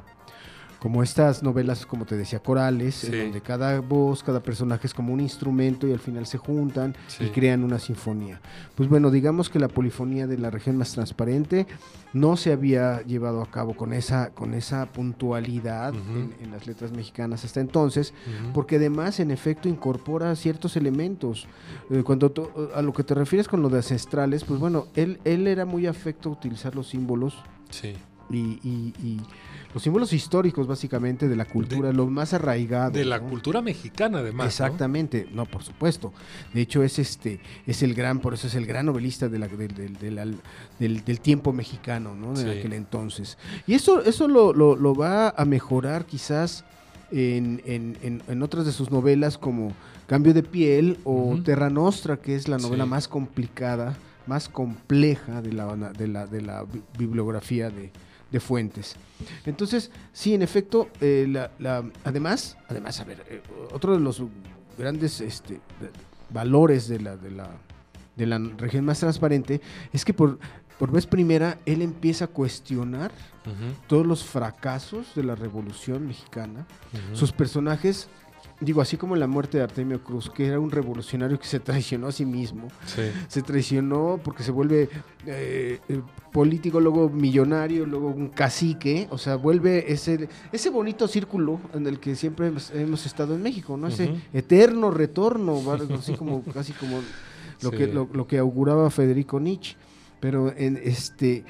[0.79, 3.07] como estas novelas, como te decía, corales, Sí.
[3.13, 6.95] en donde cada voz, cada personaje es como un instrumento y al final se juntan
[7.07, 7.25] Sí.
[7.25, 8.39] y crean una sinfonía.
[8.75, 11.67] Pues bueno, digamos que la polifonía de la región más transparente
[12.13, 16.11] no se había llevado a cabo con esa, con esa puntualidad Ujú.
[16.17, 18.13] en, en las letras mexicanas hasta entonces,
[18.53, 21.47] porque además en efecto incorpora ciertos elementos.
[21.89, 25.19] Eh, cuando tú- a lo que te refieres con lo de ancestrales, pues bueno, él,
[25.25, 27.35] él era muy afecto a utilizar los símbolos
[27.69, 27.93] Sí.
[28.29, 29.21] y, y- y
[29.73, 32.91] los símbolos históricos básicamente de la cultura, lo más arraigado.
[32.91, 33.29] De la ¿no?
[33.29, 34.47] cultura mexicana, además.
[34.47, 35.45] Exactamente, ¿no?
[35.45, 36.11] por supuesto.
[36.53, 39.47] De hecho, es este, es el gran, por eso es el gran novelista de la-
[39.47, 40.25] del, del- de la-
[40.79, 42.33] del- del tiempo mexicano, ¿no?
[42.33, 42.59] De Sí.
[42.59, 43.37] aquel entonces.
[43.67, 46.65] Y eso, eso lo, lo- lo va a mejorar quizás
[47.11, 49.73] en, en- en- en otras de sus novelas como
[50.07, 51.43] Cambio de piel o Ujú.
[51.43, 52.89] Terra Nostra, que es la novela Sí.
[52.89, 57.91] más complicada, más compleja de la, de la, de la bi- bibliografía de,
[58.31, 58.95] de Fuentes.
[59.45, 63.41] Entonces, sí, en efecto, eh, la- la- además, además, a ver, eh,
[63.73, 64.21] otro de los
[64.77, 65.59] grandes este,
[66.29, 67.49] valores de la, de, la,
[68.15, 69.61] de la región más transparente
[69.93, 70.39] es que por,
[70.77, 73.11] por vez primera él empieza a cuestionar
[73.87, 76.67] todos los fracasos de la Revolución Mexicana.
[77.13, 78.07] Sus personajes,
[78.61, 82.07] digo, así como la muerte de Artemio Cruz, que era un revolucionario que se traicionó
[82.07, 83.03] a sí mismo, Sí.
[83.27, 84.89] se traicionó porque se vuelve
[85.25, 91.59] eh, eh, político, luego millonario, luego un cacique, o sea, vuelve ese, ese bonito círculo
[91.73, 93.87] en el que siempre hemos, hemos estado en México, ¿no?
[93.87, 95.61] Ese eterno retorno,
[95.97, 96.97] así como, casi como
[97.61, 97.77] lo, Sí.
[97.77, 99.75] que, lo, lo que auguraba Federico Nietzsche.
[100.21, 101.45] Pero en este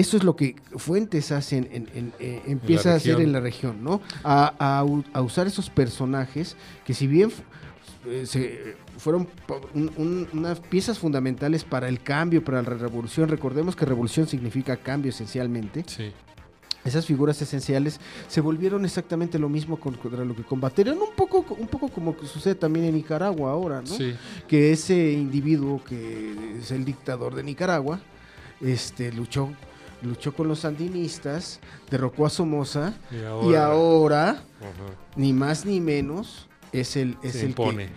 [0.00, 3.40] eso es lo que Fuentes hace, en, en- en- eh, empieza a hacer en la
[3.40, 4.00] región, ¿no?
[4.24, 7.30] A, a u- a usar esos personajes que si bien
[8.06, 13.28] eh, se, fueron pa- un- un- unas piezas fundamentales para el cambio, para la revolución.
[13.28, 15.84] Recordemos que revolución significa cambio esencialmente.
[15.86, 16.10] Sí.
[16.84, 21.46] Esas figuras esenciales se volvieron exactamente lo mismo con- contra lo que combatieron, un poco,
[21.56, 23.86] un poco como que sucede también en Nicaragua ahora, ¿no?
[23.86, 24.14] Sí.
[24.48, 28.00] Que ese individuo que es el dictador de Nicaragua,
[28.60, 29.50] este, luchó,
[30.02, 31.60] luchó con los sandinistas,
[31.90, 34.42] derrocó a Somoza Y ahora, y ahora, Ajá,
[35.16, 37.88] ni más ni menos, es el, es se el que-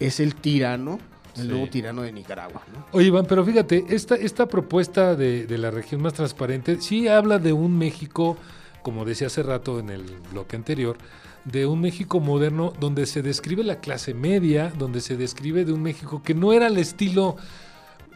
[0.00, 0.98] es el tirano,
[1.36, 1.48] el Sí.
[1.48, 2.62] nuevo tirano de Nicaragua.
[2.72, 2.86] ¿no?
[2.92, 7.38] Oye, Iván, pero fíjate, esta, esta propuesta de, de la región más transparente sí habla
[7.38, 8.36] de un México,
[8.82, 10.96] como decía hace rato en el bloque anterior,
[11.44, 15.82] de un México moderno donde se describe la clase media, donde se describe de un
[15.82, 17.36] México que no era el estilo.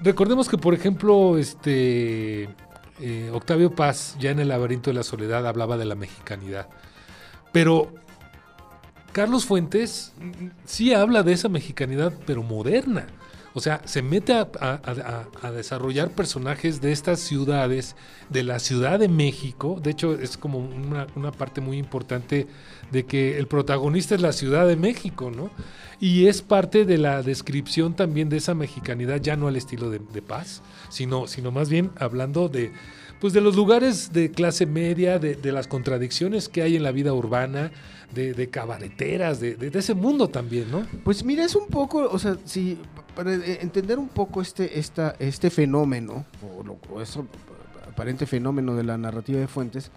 [0.03, 2.49] Recordemos que, por ejemplo, este
[3.01, 6.69] eh, Octavio Paz, ya en el laberinto de la soledad, hablaba de la mexicanidad.
[7.53, 7.93] Pero
[9.13, 13.07] Carlos Fuentes mm, sí habla de esa mexicanidad, pero moderna.
[13.55, 17.97] O sea, se mete a, desarrollar personajes de estas ciudades,
[18.29, 19.81] de la Ciudad de México.
[19.83, 22.47] De hecho, es como una, parte muy importante
[22.93, 25.51] de que el protagonista es la Ciudad de México, ¿no?
[25.99, 30.23] Y es parte de la descripción también de esa mexicanidad, ya no al estilo de
[30.23, 32.73] paz, sino, sino más bien hablando de,
[33.21, 36.93] pues de los lugares de clase media, de, de las contradicciones que hay en la
[36.93, 37.71] vida urbana,
[38.15, 40.87] de, de cabareteras, de, de- ese mundo también, ¿no?
[41.05, 42.79] Pues mira, es un poco, o sea, si
[43.15, 47.03] para entender un poco este, esta, este fenómeno, o, lo, o
[47.87, 49.91] aparente fenómeno de la narrativa de Fuentes,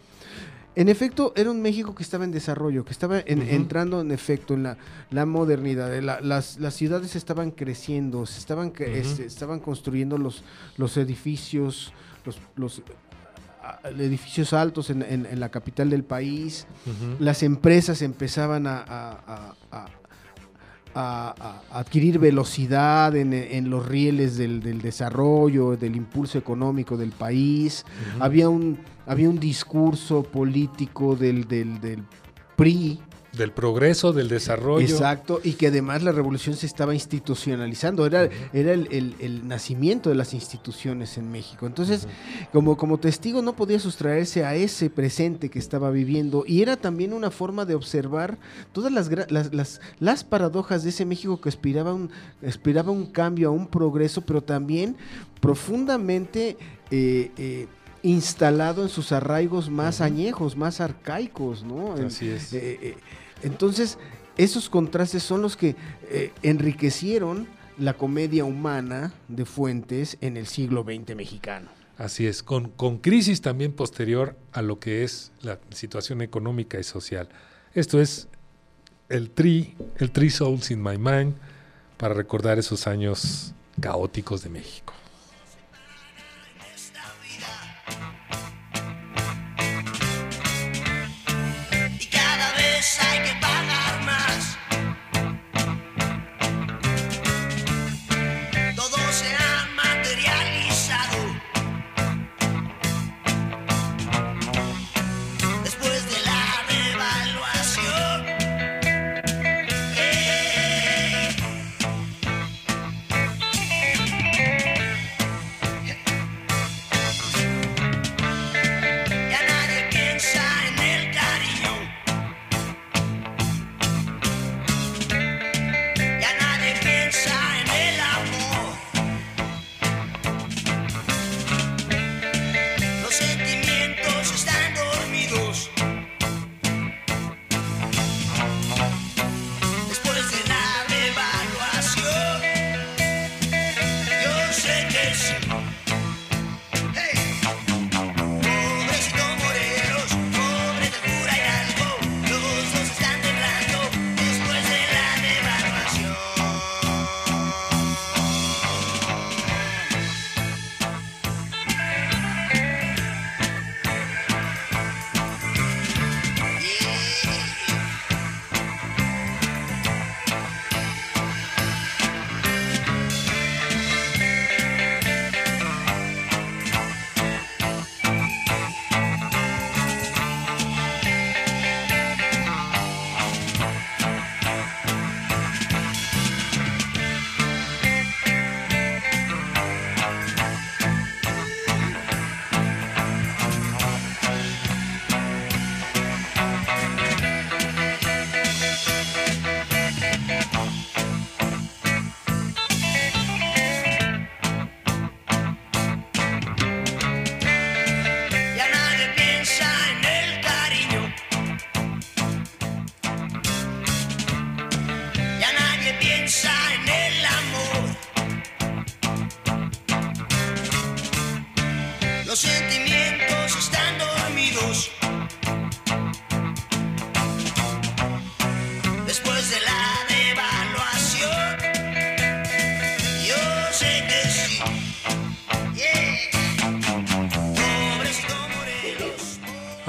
[0.76, 4.54] en efecto era un México que estaba en desarrollo, que estaba en- entrando en efecto
[4.54, 4.78] en la,
[5.10, 10.44] la modernidad, eh, la- las, las ciudades estaban creciendo, se estaban, este, estaban construyendo los,
[10.78, 11.92] los edificios,
[12.26, 12.82] los, los
[13.98, 16.66] edificios altos en, en- en la capital del país.
[17.20, 19.88] Las empresas empezaban a, a- a-
[20.96, 27.86] a- adquirir velocidad en, en los rieles del, del desarrollo, del impulso económico del país.
[28.20, 32.04] había, un, había un discurso político del, del, del
[32.56, 33.00] PRI.
[33.38, 34.86] Del progreso, del desarrollo.
[34.86, 40.10] Exacto, y que además la revolución se estaba institucionalizando, era, era el, el- el nacimiento
[40.10, 41.66] de las instituciones en México.
[41.66, 42.08] Entonces,
[42.52, 47.14] como, como testigo no podía sustraerse a ese presente que estaba viviendo y era también
[47.14, 48.38] una forma de observar
[48.74, 52.10] todas las, las, las, las paradojas de ese México que aspiraba un,
[52.46, 54.98] aspiraba un cambio, a un progreso, pero también
[55.40, 56.58] profundamente...
[56.92, 57.68] eh, eh,
[58.04, 61.94] instalado en sus arraigos más añejos, más arcaicos, ¿no?
[61.94, 62.52] Así es.
[62.52, 62.98] eh,
[63.44, 63.98] entonces,
[64.38, 65.76] esos contrastes son los que
[66.10, 71.70] eh, enriquecieron la comedia humana de Fuentes en el siglo XX mexicano.
[71.98, 76.84] Así es, con, con crisis también posterior a lo que es la situación económica y
[76.84, 77.30] social.
[77.74, 78.28] Esto es
[79.10, 81.36] el Tri, el Three Souls in My Mind,
[81.98, 84.94] para recordar esos años caóticos de México.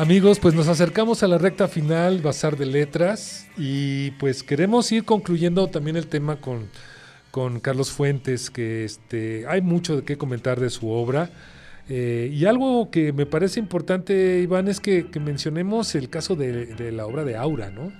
[0.02, 5.04] Amigos, pues nos acercamos a la recta final, Bazar de Letras, y pues queremos ir
[5.04, 6.68] concluyendo también el tema con,
[7.30, 11.30] con Carlos Fuentes, que este, hay mucho de qué comentar de su obra.
[11.88, 17.06] Eh, y algo que me parece importante, Iván, es que, mencionemos el caso de, la
[17.06, 17.92] obra de Aura, ¿no?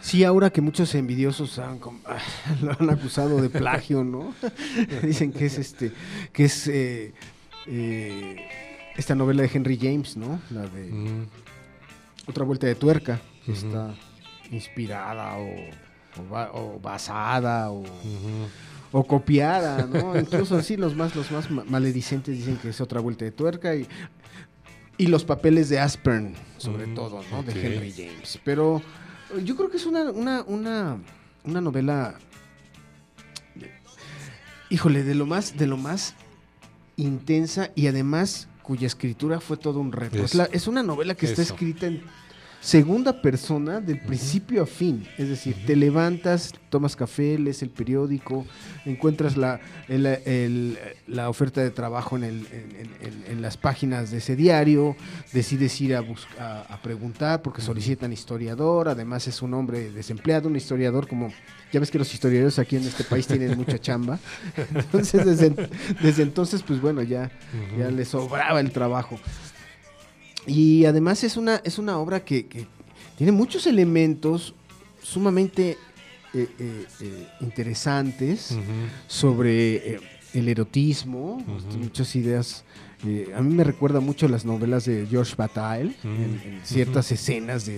[0.00, 1.80] Sí, ahora que muchos envidiosos han,
[2.62, 4.32] lo han acusado de plagio, ¿no?
[5.02, 5.92] Dicen que es este,
[6.32, 7.12] que es eh,
[7.66, 8.36] eh,
[8.96, 10.40] esta novela de Henry James, ¿no?
[10.50, 11.26] La de Mm,
[12.28, 13.94] Otra vuelta de tuerca, que está
[14.50, 15.46] inspirada o,
[16.20, 17.84] o ba- o basada o,
[18.92, 20.18] o copiada, ¿no?
[20.18, 23.74] Incluso así los más, los más ma- maledicentes dicen que es otra vuelta de tuerca
[23.76, 23.86] y,
[24.98, 27.42] y los papeles de Aspern, sobre todo, ¿no?
[27.42, 28.40] De Henry James.
[28.44, 28.82] Pero
[29.44, 30.98] yo creo que es una, una, una,
[31.44, 32.14] una novela,
[33.54, 33.70] de-
[34.70, 36.14] híjole, de lo más, de lo más
[36.96, 40.16] intensa y además cuya escritura fue todo un reto.
[40.16, 40.38] Es, Eso.
[40.38, 42.02] la- es una novela que está escrita en
[42.66, 45.06] segunda persona del principio a fin.
[45.18, 48.44] Es decir, te levantas, tomas café, lees el periódico,
[48.84, 54.10] encuentras la, el- el- la oferta de trabajo en, el- en- en- en las páginas
[54.10, 54.96] de ese diario,
[55.32, 60.48] decides ir a, bus- a, a preguntar porque solicitan historiador, además es un hombre desempleado,
[60.48, 61.32] un historiador como...
[61.72, 64.18] Ya ves que los historiadores aquí en este país tienen mucha chamba.
[64.74, 65.50] Entonces, desde,
[66.00, 67.30] desde entonces, pues bueno, ya,
[67.76, 69.18] ya le sobraba el trabajo.
[70.46, 72.66] Y además es una, es una obra que, que
[73.16, 74.54] tiene muchos elementos
[75.02, 75.76] sumamente
[76.34, 78.56] eh, eh, eh, interesantes
[79.06, 79.98] sobre
[80.34, 81.42] el erotismo,
[81.78, 82.64] muchas ideas.
[83.34, 87.74] a mí me recuerda mucho las novelas de George Bataille, en, en ciertas escenas de,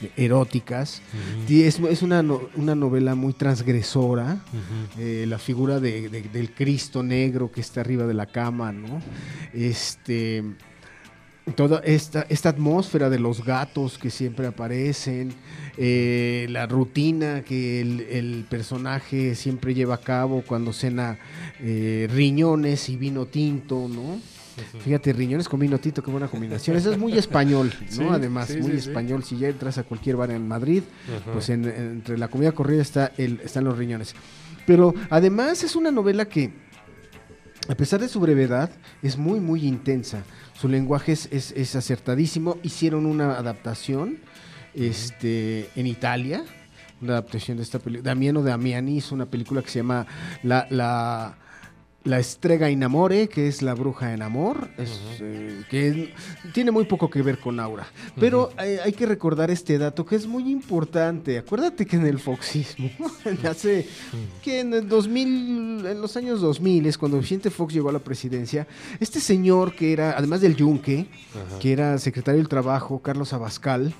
[0.00, 1.00] de eróticas.
[1.48, 4.44] Es, es una, no- una novela muy transgresora.
[5.26, 9.00] La figura de- de- del Cristo negro que está arriba de la cama, ¿no?
[9.52, 10.42] Este,
[11.56, 15.34] toda esta, esta atmósfera de los gatos que siempre aparecen,
[15.76, 21.18] eh, la rutina que el, el personaje siempre lleva a cabo cuando cena
[21.60, 24.18] eh, riñones y vino tinto, ¿no?
[24.84, 26.76] Fíjate, riñones con vino tinto, qué buena combinación.
[26.76, 27.86] Eso es muy español, ¿no?
[27.88, 29.24] Sí, Además, sí, muy sí, español.
[29.24, 31.32] Si ya entras a cualquier bar en Madrid, Ajá.
[31.32, 34.14] pues en- entre la comida corrida está el, están los riñones.
[34.64, 36.52] Pero además es una novela que,
[37.68, 38.70] a pesar de su brevedad,
[39.02, 40.22] es muy, muy intensa.
[40.54, 42.58] Su lenguaje es, es- es acertadísimo.
[42.62, 44.18] Hicieron una adaptación
[44.74, 46.44] este, en Italia,
[47.00, 48.10] una adaptación de esta película.
[48.10, 50.06] Damiano Damiani hizo una película que se llama
[50.42, 50.66] La...
[50.70, 51.38] la
[52.04, 56.12] la estrega in amore, que es la bruja en amor, es, eh, que
[56.52, 57.86] tiene muy poco que ver con Aura.
[58.20, 61.38] Pero hay, hay que recordar este dato que es muy importante.
[61.38, 62.90] Acuérdate que en el foxismo,
[63.48, 63.86] hace
[64.42, 68.00] que en el 2000, en los años 2000 es cuando Vicente Fox llegó a la
[68.00, 68.66] presidencia,
[69.00, 71.06] este señor que era, además del Yunque,
[71.58, 73.94] que era secretario del Trabajo, Carlos Abascal,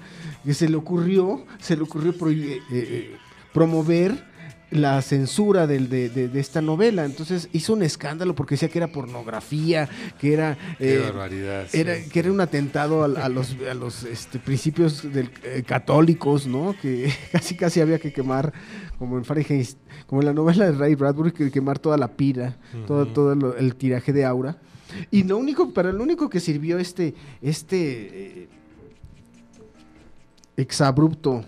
[0.45, 3.17] que se le ocurrió, se le ocurrió eh, eh,
[3.55, 4.34] promover
[4.75, 7.05] la censura del- de, de- de esta novela.
[7.05, 9.89] Entonces hizo un escándalo porque decía que era pornografía,
[10.21, 10.59] que era...
[10.79, 11.67] Qué eh, barbaridad.
[11.71, 11.79] sí.
[11.81, 16.75] era, que era un atentado a, los, a los este, principios del, eh, católicos, ¿no?
[16.83, 18.53] Que casi casi había que quemar,
[18.99, 22.57] como en Fahrenheit, como en la novela de Ray Bradbury, que quemar toda la pira,
[22.87, 24.59] todo, todo lo- el tiraje de aura.
[25.11, 28.49] Y lo único, para lo único que sirvió este, este eh,
[30.57, 31.45] exabrupto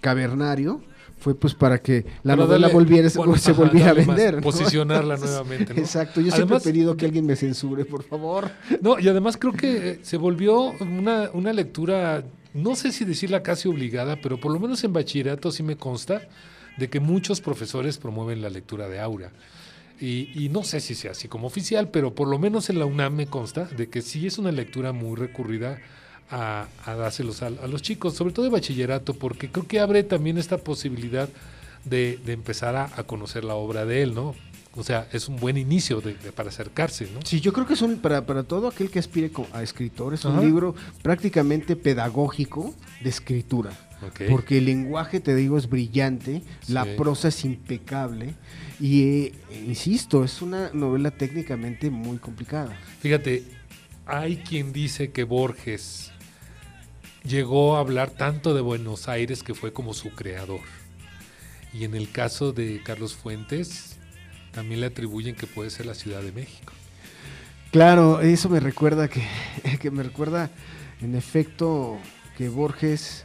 [0.00, 0.82] cavernario
[1.24, 4.34] fue pues para que la novela volviera, bueno, se ajá, volviera a más, vender.
[4.36, 4.40] ¿no?
[4.42, 5.80] posicionarla Entonces, nuevamente, ¿no?
[5.80, 8.50] Exacto, yo siempre Además- he pedido que alguien me censure, por favor.
[8.82, 12.22] No, y además creo que eh, se volvió una, una lectura,
[12.52, 16.28] no sé si decirla casi obligada, pero por lo menos en bachillerato sí me consta
[16.76, 19.32] de que muchos profesores promueven la lectura de Aura.
[19.98, 22.84] Y, y no sé si sea así como oficial, pero por lo menos en la
[22.84, 25.78] UNAM me consta de que sí es una lectura muy recurrida
[26.30, 30.02] a, a dárselos a, a los chicos, sobre todo de bachillerato, porque creo que abre
[30.02, 31.28] también esta posibilidad
[31.84, 34.34] de, de empezar a, a conocer la obra de él, ¿no?
[34.76, 37.20] O sea, es un buen inicio de- de- para acercarse, ¿no?
[37.24, 40.24] Sí, yo creo que es un, para, para todo aquel que aspire a escritor, es
[40.24, 43.70] un libro prácticamente pedagógico de escritura.
[44.28, 48.34] Porque el lenguaje, te digo, es brillante, la prosa es impecable
[48.80, 49.32] y, eh,
[49.66, 52.76] insisto, es una novela técnicamente muy complicada.
[53.00, 53.44] Fíjate,
[54.06, 56.10] hay quien dice que Borges
[57.24, 60.60] llegó a hablar tanto de Buenos Aires que fue como su creador.
[61.72, 63.96] Y en el caso de Carlos Fuentes,
[64.52, 66.72] también le atribuyen que puede ser la Ciudad de México.
[67.72, 69.26] Claro, eso me recuerda que,
[69.80, 70.50] que me recuerda
[71.00, 71.98] en efecto
[72.36, 73.24] que Borges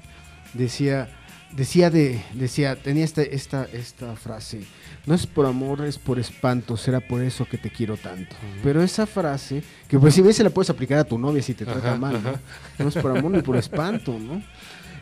[0.53, 1.18] decía
[1.51, 4.61] decía de decía tenía esta esta esta frase
[5.05, 8.83] no es por amor es por espanto será por eso que te quiero tanto pero
[8.83, 11.65] esa frase que pues si bien se la puedes aplicar a tu novia si te
[11.65, 12.29] trata Ajá, mal ¿no?
[12.29, 12.39] ajá.
[12.77, 14.43] no es por amor ni por espanto no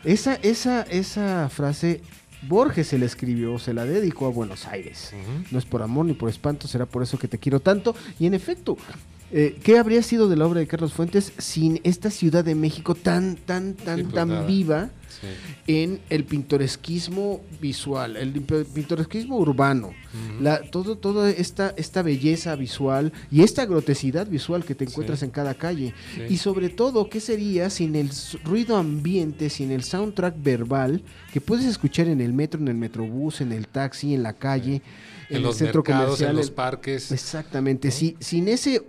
[0.04, 2.00] esa esa esa frase
[2.42, 5.12] Borges se la escribió se la dedicó a Buenos Aires
[5.50, 7.96] no es por amor ni por espanto, será por eso que te quiero tanto.
[8.20, 8.76] Y en efecto,
[9.32, 12.94] eh, ¿qué habría sido de la obra de Carlos Fuentes sin esta Ciudad de México
[12.94, 14.46] tan, tan, tan, Sí, pues tan nada.
[14.46, 15.26] viva Sí.
[15.66, 19.90] en el pintoresquismo visual, el pintoresquismo urbano?
[20.40, 25.24] la, todo, toda esta, esta belleza visual y esta grotesidad visual que te encuentras Sí.
[25.26, 25.94] en cada calle.
[26.28, 28.10] Y sobre todo, ¿qué sería sin el
[28.44, 31.02] ruido ambiente, sin el soundtrack verbal
[31.32, 34.82] que puedes escuchar en el metro, en el metrobús, en el taxi, en la calle?
[35.30, 37.12] En el los centro mercados, comercial, en los el- parques.
[37.12, 38.82] Exactamente, sí, sin ese,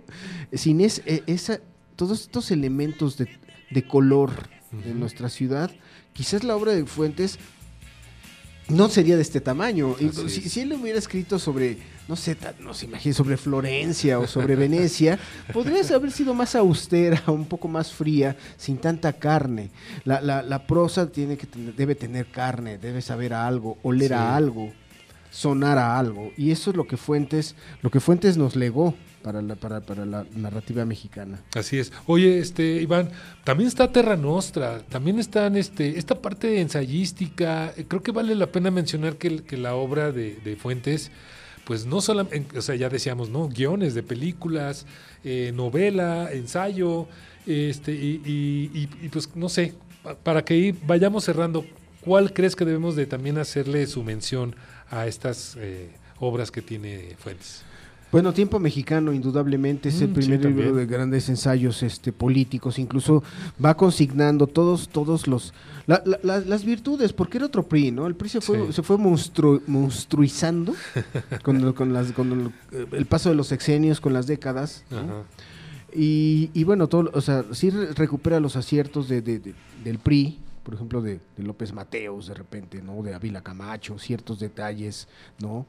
[0.52, 1.60] sin ese, e- esa,
[1.96, 3.28] todos estos elementos de,
[3.70, 4.30] de color
[4.72, 4.98] de Ujú.
[4.98, 5.70] nuestra ciudad,
[6.12, 7.38] quizás la obra de Fuentes
[8.68, 9.96] no sería de este tamaño.
[10.28, 11.76] Si, él hubiera escrito sobre,
[12.06, 15.18] no sé, no se imagine, sobre Florencia o sobre Venecia,
[15.52, 19.70] podría haber sido más austera, un poco más fría, sin tanta carne.
[20.04, 24.08] La, la- la prosa tiene que tener- debe tener carne, debe saber a algo, oler
[24.08, 24.14] Sí.
[24.14, 24.72] a algo,
[25.30, 26.32] sonar a algo.
[26.36, 30.06] Y eso es lo que Fuentes, lo que Fuentes nos legó para la, para, para
[30.06, 31.40] la narrativa mexicana.
[31.54, 31.92] Así es.
[32.06, 33.10] Oye, este, Iván,
[33.44, 37.72] también está Terra Nostra, también están este, esta parte ensayística.
[37.76, 41.10] eh, Creo que vale la pena mencionar que, la obra de, de Fuentes,
[41.64, 43.48] pues no solamente, o sea, ya decíamos, ¿no?
[43.48, 44.86] Guiones de películas,
[45.22, 47.06] eh, novela, ensayo,
[47.46, 51.64] este, y, y- y- y, pues no sé, pa- para que vayamos cerrando,
[52.00, 54.56] ¿cuál crees que debemos de también hacerle su mención
[54.90, 57.62] a estas eh, obras que tiene Fuentes?
[58.12, 62.80] Bueno, Tiempo Mexicano, indudablemente, es el Mm, primer sí, libro de grandes ensayos este, políticos.
[62.80, 63.22] Incluso
[63.64, 65.54] va consignando todos, todos los
[65.86, 68.08] la- la- la- las virtudes, porque era otro PRI, ¿no?
[68.08, 68.72] El PRI se fue, Sí.
[68.72, 70.74] se fue monstru- monstruizando
[71.44, 72.50] con, el- con las, con el,
[72.92, 74.82] el paso de los sexenios, con las décadas.
[75.94, 79.98] Y, y bueno, todo, o sea, sí re- recupera los aciertos de, de- de- del
[79.98, 83.02] PRI, por ejemplo, de, de López Mateos, de repente, ¿no?
[83.02, 85.08] De Ávila Camacho, ciertos detalles,
[85.38, 85.66] ¿no?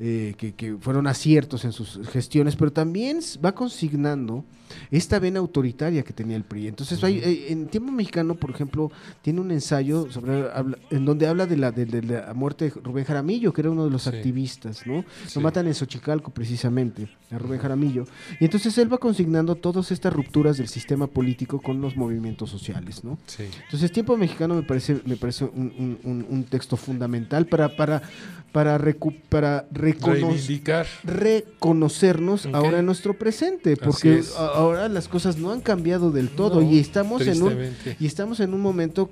[0.00, 4.44] Eh, que, que fueron aciertos en sus gestiones, pero también va consignando
[4.90, 6.66] esta vena autoritaria que tenía el PRI.
[6.66, 8.90] Entonces, hay, eh, en tiempo mexicano, por ejemplo,
[9.22, 12.70] tiene un ensayo sobre habla- en donde habla de la, de, de la muerte de
[12.82, 14.08] Rubén Jaramillo, que era uno de los Sí.
[14.08, 15.04] activistas, ¿no?
[15.26, 15.36] Sí.
[15.36, 18.04] Lo matan en Xochicalco, precisamente, a Rubén Jaramillo.
[18.40, 23.04] Y entonces él va consignando todas estas rupturas del sistema político con los movimientos sociales,
[23.04, 23.16] ¿no?
[23.26, 23.44] Sí.
[23.66, 28.02] Entonces, Tiempo Mexicano me parece, me parece un, un- un- un texto fundamental para, para,
[28.50, 30.86] para, recu- para Reivindicar.
[31.04, 34.34] reconocernos ahora en nuestro presente, porque es.
[34.36, 37.56] ahora las cosas no han cambiado del todo No, y estamos en un
[38.00, 39.10] y estamos en un momento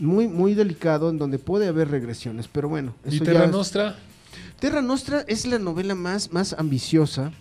[0.00, 3.50] muy muy delicado en donde puede haber regresiones, pero bueno, ¿Y eso Terra ya es-
[3.52, 3.96] Nostra?
[4.58, 7.32] Terra Nostra es la novela más, más ambiciosa,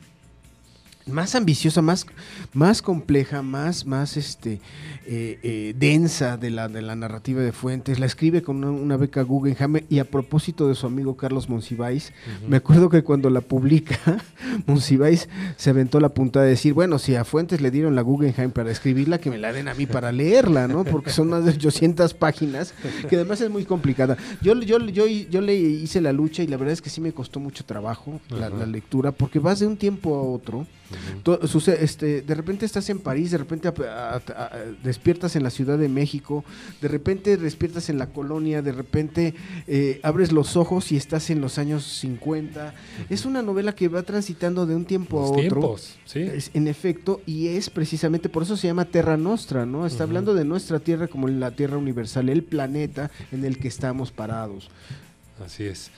[1.07, 2.05] más ambiciosa, más,
[2.53, 4.61] más compleja, más, más este,
[5.05, 7.99] eh, eh, densa de la, de la narrativa de Fuentes.
[7.99, 12.13] La escribe con una, una beca Guggenheim y a propósito de su amigo Carlos Monsiváis,
[12.47, 13.97] me acuerdo que cuando la publica,
[14.65, 15.27] Monsiváis
[15.57, 18.71] se aventó la puntada de decir, bueno, si a Fuentes le dieron la Guggenheim para
[18.71, 20.83] escribirla, que me la den a mí para leerla, ¿no?
[20.83, 22.73] Porque son más de 800 páginas,
[23.09, 24.17] que además es muy complicada.
[24.41, 27.11] Yo, yo, yo, yo le hice la lucha y la verdad es que sí me
[27.11, 30.65] costó mucho trabajo la lectura, porque vas de un tiempo a otro.
[31.23, 34.51] To- suce- este, de repente estás en París, de repente ap- a- a- a-
[34.83, 36.43] despiertas en la Ciudad de México,
[36.81, 39.33] de repente despiertas en la colonia, de repente
[39.67, 42.73] eh, abres los ojos y estás en los años 50.
[43.09, 45.41] Es una novela que va transitando de un tiempo Los a otro.
[45.41, 46.19] tiempos, sí.
[46.21, 49.85] Es- en efecto, y es precisamente por eso se llama Terra Nostra, ¿no?
[49.85, 54.11] Está hablando de nuestra Tierra como la Tierra universal, el planeta en el que estamos
[54.11, 54.69] parados.
[55.43, 55.91] Así es.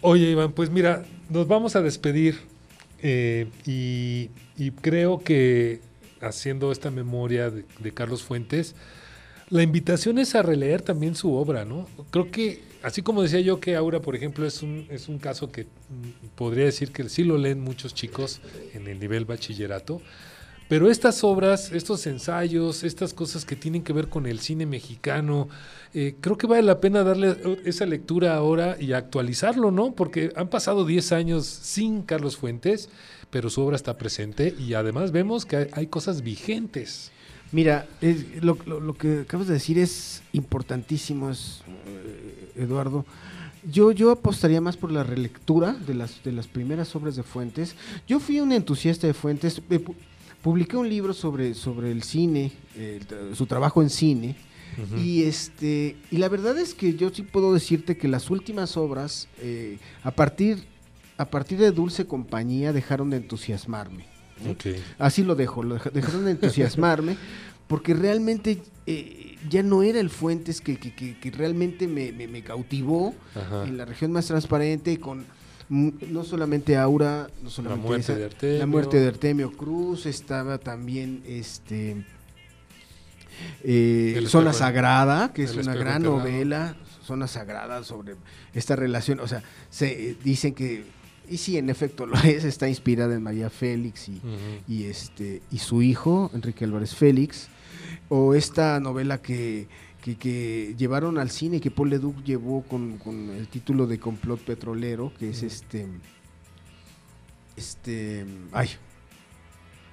[0.00, 2.38] Oye, Iván, pues mira, nos vamos a despedir
[3.06, 5.80] eh, y, creo que
[6.22, 8.74] haciendo esta memoria de, de Carlos Fuentes,
[9.50, 11.86] la invitación es a releer también su obra, ¿no?
[12.10, 15.52] Creo que, así como decía yo que Aura, por ejemplo, es un, es un caso
[15.52, 18.40] que mm, podría decir que sí lo leen muchos chicos
[18.72, 20.00] en el nivel bachillerato,
[20.68, 25.48] pero estas obras, estos ensayos, estas cosas que tienen que ver con el cine mexicano,
[25.92, 29.94] eh, creo que vale la pena darle eh, esa lectura ahora y actualizarlo, ¿no?
[29.94, 32.88] Porque han pasado 10 años sin Carlos Fuentes,
[33.30, 37.12] pero su obra está presente y además vemos que hay, cosas vigentes.
[37.52, 37.86] Mira,
[38.40, 38.56] lo,
[38.94, 43.04] que acabas de decir es importantísimo, es, eh, Eduardo.
[43.70, 47.76] Yo, yo apostaría más por la relectura de las, de las primeras obras de Fuentes.
[48.08, 49.60] Yo fui un entusiasta de Fuentes.
[50.44, 53.00] Publiqué un libro sobre, sobre el cine, eh,
[53.34, 54.36] su trabajo en cine.
[54.96, 59.28] Y este y la verdad es que yo sí puedo decirte que las últimas obras
[59.40, 60.64] eh, a partir
[61.16, 64.04] a partir de Dulce Compañía dejaron de entusiasmarme.
[64.44, 64.82] ¿eh?
[64.98, 67.16] Así lo dejo, lo deja- dejaron de entusiasmarme
[67.68, 72.26] porque realmente eh, ya no era el Fuentes que, que- que- que realmente me, me-
[72.26, 73.64] me cautivó Ajá.
[73.68, 75.24] en la región más transparente con
[75.68, 78.58] no solamente Aura, no solamente muerte esa- de Artemio.
[78.58, 82.04] la muerte de Artemio Cruz, estaba también este
[83.62, 86.18] eh, Zona espejo- Sagrada, que es una gran enterrado.
[86.18, 88.14] novela, Zona Sagrada sobre
[88.54, 90.84] esta relación, o sea, se eh, dicen que
[91.28, 94.08] y sí, en efecto lo es, está inspirada en María Félix
[94.68, 97.48] y este y su hijo Enrique Álvarez Félix
[98.08, 99.66] o esta novela que,
[100.04, 104.38] que, que llevaron al cine que Paul Leduc llevó con, con el título de complot
[104.40, 105.88] petrolero que es este
[107.56, 108.68] este ay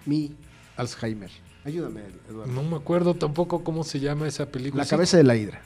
[0.05, 0.35] mi
[0.75, 1.31] Alzheimer
[1.63, 4.83] ayúdame Eduardo No me acuerdo tampoco cómo se llama esa película.
[4.83, 5.61] la cabeza de la hidra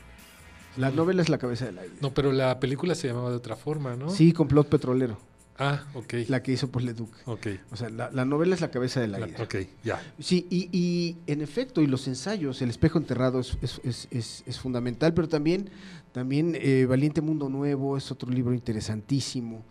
[0.78, 1.94] La novela es La cabeza del aire.
[2.00, 4.12] No, pero la película se llamaba de otra forma, ¿no?
[4.12, 5.18] Sí, complot petrolero,
[5.58, 6.14] Ah, ok.
[6.28, 7.10] la que hizo Paul Leduc.
[7.26, 7.48] Ok.
[7.72, 9.42] O sea, la, la novela es La cabeza del La- aire.
[9.42, 10.02] ok, ya.
[10.20, 14.44] Sí, y, y en efecto, y los ensayos, El espejo enterrado es, es- es- es-
[14.46, 15.70] es fundamental, pero también,
[16.12, 19.64] también eh, Valiente Mundo Nuevo es otro libro interesantísimo.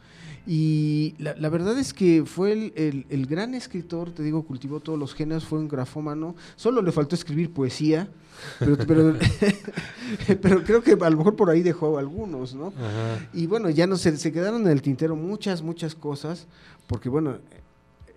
[0.46, 4.80] Y la, la verdad es que fue el, el- el gran escritor, te digo, cultivó
[4.80, 8.08] todos los géneros, fue un grafómano, solo le faltó escribir poesía,
[8.58, 9.16] pero, pero,
[10.42, 12.68] pero creo que a lo mejor por ahí dejó algunos, ¿no?
[12.76, 13.28] Ajá.
[13.32, 16.46] Y bueno, ya no se, se quedaron en el tintero muchas, muchas cosas,
[16.86, 17.38] porque bueno,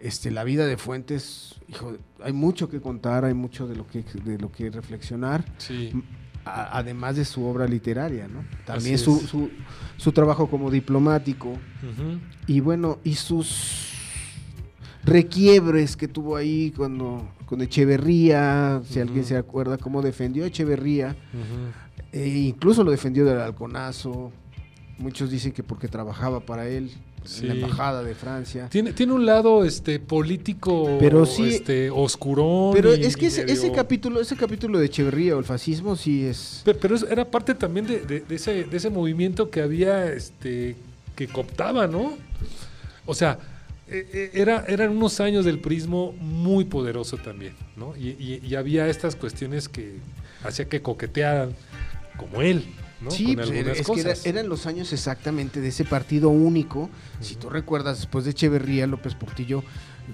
[0.02, 4.04] este, la vida de Fuentes, hijo, hay mucho que contar, hay mucho de lo que,
[4.26, 5.92] de lo que reflexionar, Sí.
[6.48, 8.43] A- además de su obra literaria, ¿no?
[8.66, 9.50] También su, su,
[9.98, 11.58] su trabajo como diplomático,
[12.48, 13.93] y bueno, y sus
[15.04, 21.16] requiebres que tuvo ahí cuando con Echeverría, si alguien se acuerda cómo defendió a Echeverría,
[21.34, 22.12] Ujú.
[22.12, 24.32] e incluso lo defendió del halconazo.
[24.98, 26.91] Muchos dicen que porque trabajaba para él
[27.28, 27.42] Sí.
[27.42, 28.68] en la embajada de Francia.
[28.70, 32.74] Tiene, tiene un lado este político Pero sí- este oscurón.
[32.74, 36.62] Pero y- es que ese, capítulo, ese capítulo de Echeverría o el fascismo sí es.
[36.66, 40.76] Pe- Pero era parte también de, de- de ese, de ese movimiento que había, este,
[41.16, 42.18] que cooptaba, ¿no?
[43.06, 43.40] O sea,
[43.90, 47.96] eh, eh, era, eran unos años del prismo muy poderoso también, ¿no?
[47.98, 49.96] Y, y- y había estas cuestiones que
[50.44, 51.52] hacía que coquetearan
[52.18, 52.66] como él,
[53.02, 53.12] ¿no?
[53.12, 56.89] Sí, Con pues, algunas es que era- eran los años exactamente de ese partido único.
[57.22, 59.64] Si tú recuerdas, después de Echeverría, López Portillo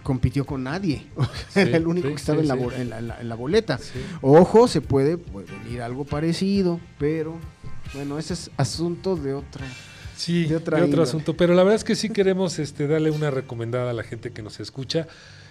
[0.04, 1.06] compitió con nadie.
[1.56, 3.36] era el único sí, que estaba sí, en, la, en la- en la- en la
[3.36, 3.80] boleta.
[4.22, 7.38] Ojo, se puede, puede venir algo parecido, pero
[7.94, 9.64] bueno, ese es asunto de otro.
[10.16, 11.36] Sí, de de, otra otro asunto.
[11.36, 14.42] Pero la verdad es que sí queremos este, darle una recomendada a la gente que
[14.42, 15.08] nos escucha,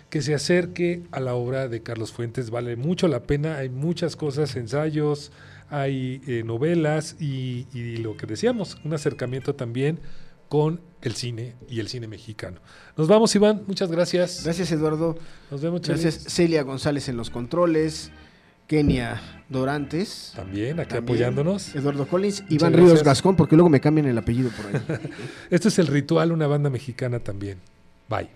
[0.09, 2.51] que se acerque a la obra de Carlos Fuentes.
[2.51, 3.57] Vale mucho la pena.
[3.59, 5.33] Hay muchas cosas, ensayos,
[5.73, 10.01] hay eh, novelas y, y lo que decíamos, un acercamiento también
[10.49, 12.61] con el cine y el cine mexicano.
[12.95, 13.63] Nos vamos, Iván.
[13.67, 14.43] Muchas gracias.
[14.45, 15.17] Gracias, Eduardo.
[15.51, 16.35] Nos vemos, Gracias, Chelis.
[16.35, 18.13] Celia González en los controles.
[18.67, 20.35] Kenia Dorantes.
[20.37, 21.75] También aquí también, apoyándonos.
[21.75, 22.45] Eduardo Collins.
[22.51, 22.93] Iván gracias.
[22.93, 25.01] Ríos Gascón, porque luego me cambian el apellido por ahí.
[25.51, 27.59] Este es El Ritual, una banda mexicana también.
[28.11, 28.29] Bye.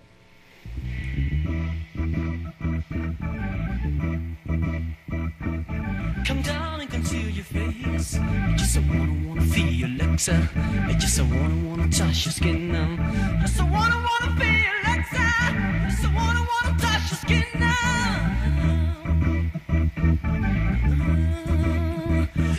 [8.15, 9.89] I just wanna wanna feel your
[10.29, 10.47] uh.
[10.87, 12.73] I just wanna wanna touch your skin.
[12.75, 12.97] um.
[13.41, 15.13] Just wanna wanna feel your legs.
[15.13, 15.51] uh.
[15.89, 17.43] Just wanna wanna touch your skin.
[17.61, 17.67] uh.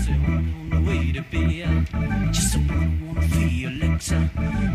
[0.04, 1.62] Someone on the way to be.
[2.32, 4.30] Just someone wanna feel Alexa.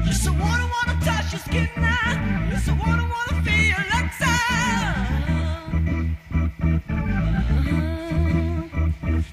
[0.06, 2.50] Just someone wanna touch your skin now.
[2.50, 4.34] Just someone wanna feel Alexa.
[7.50, 7.92] Uh-huh.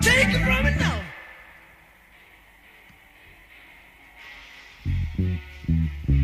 [0.00, 1.00] Take it from me now.
[5.16, 6.23] Mm-hmm.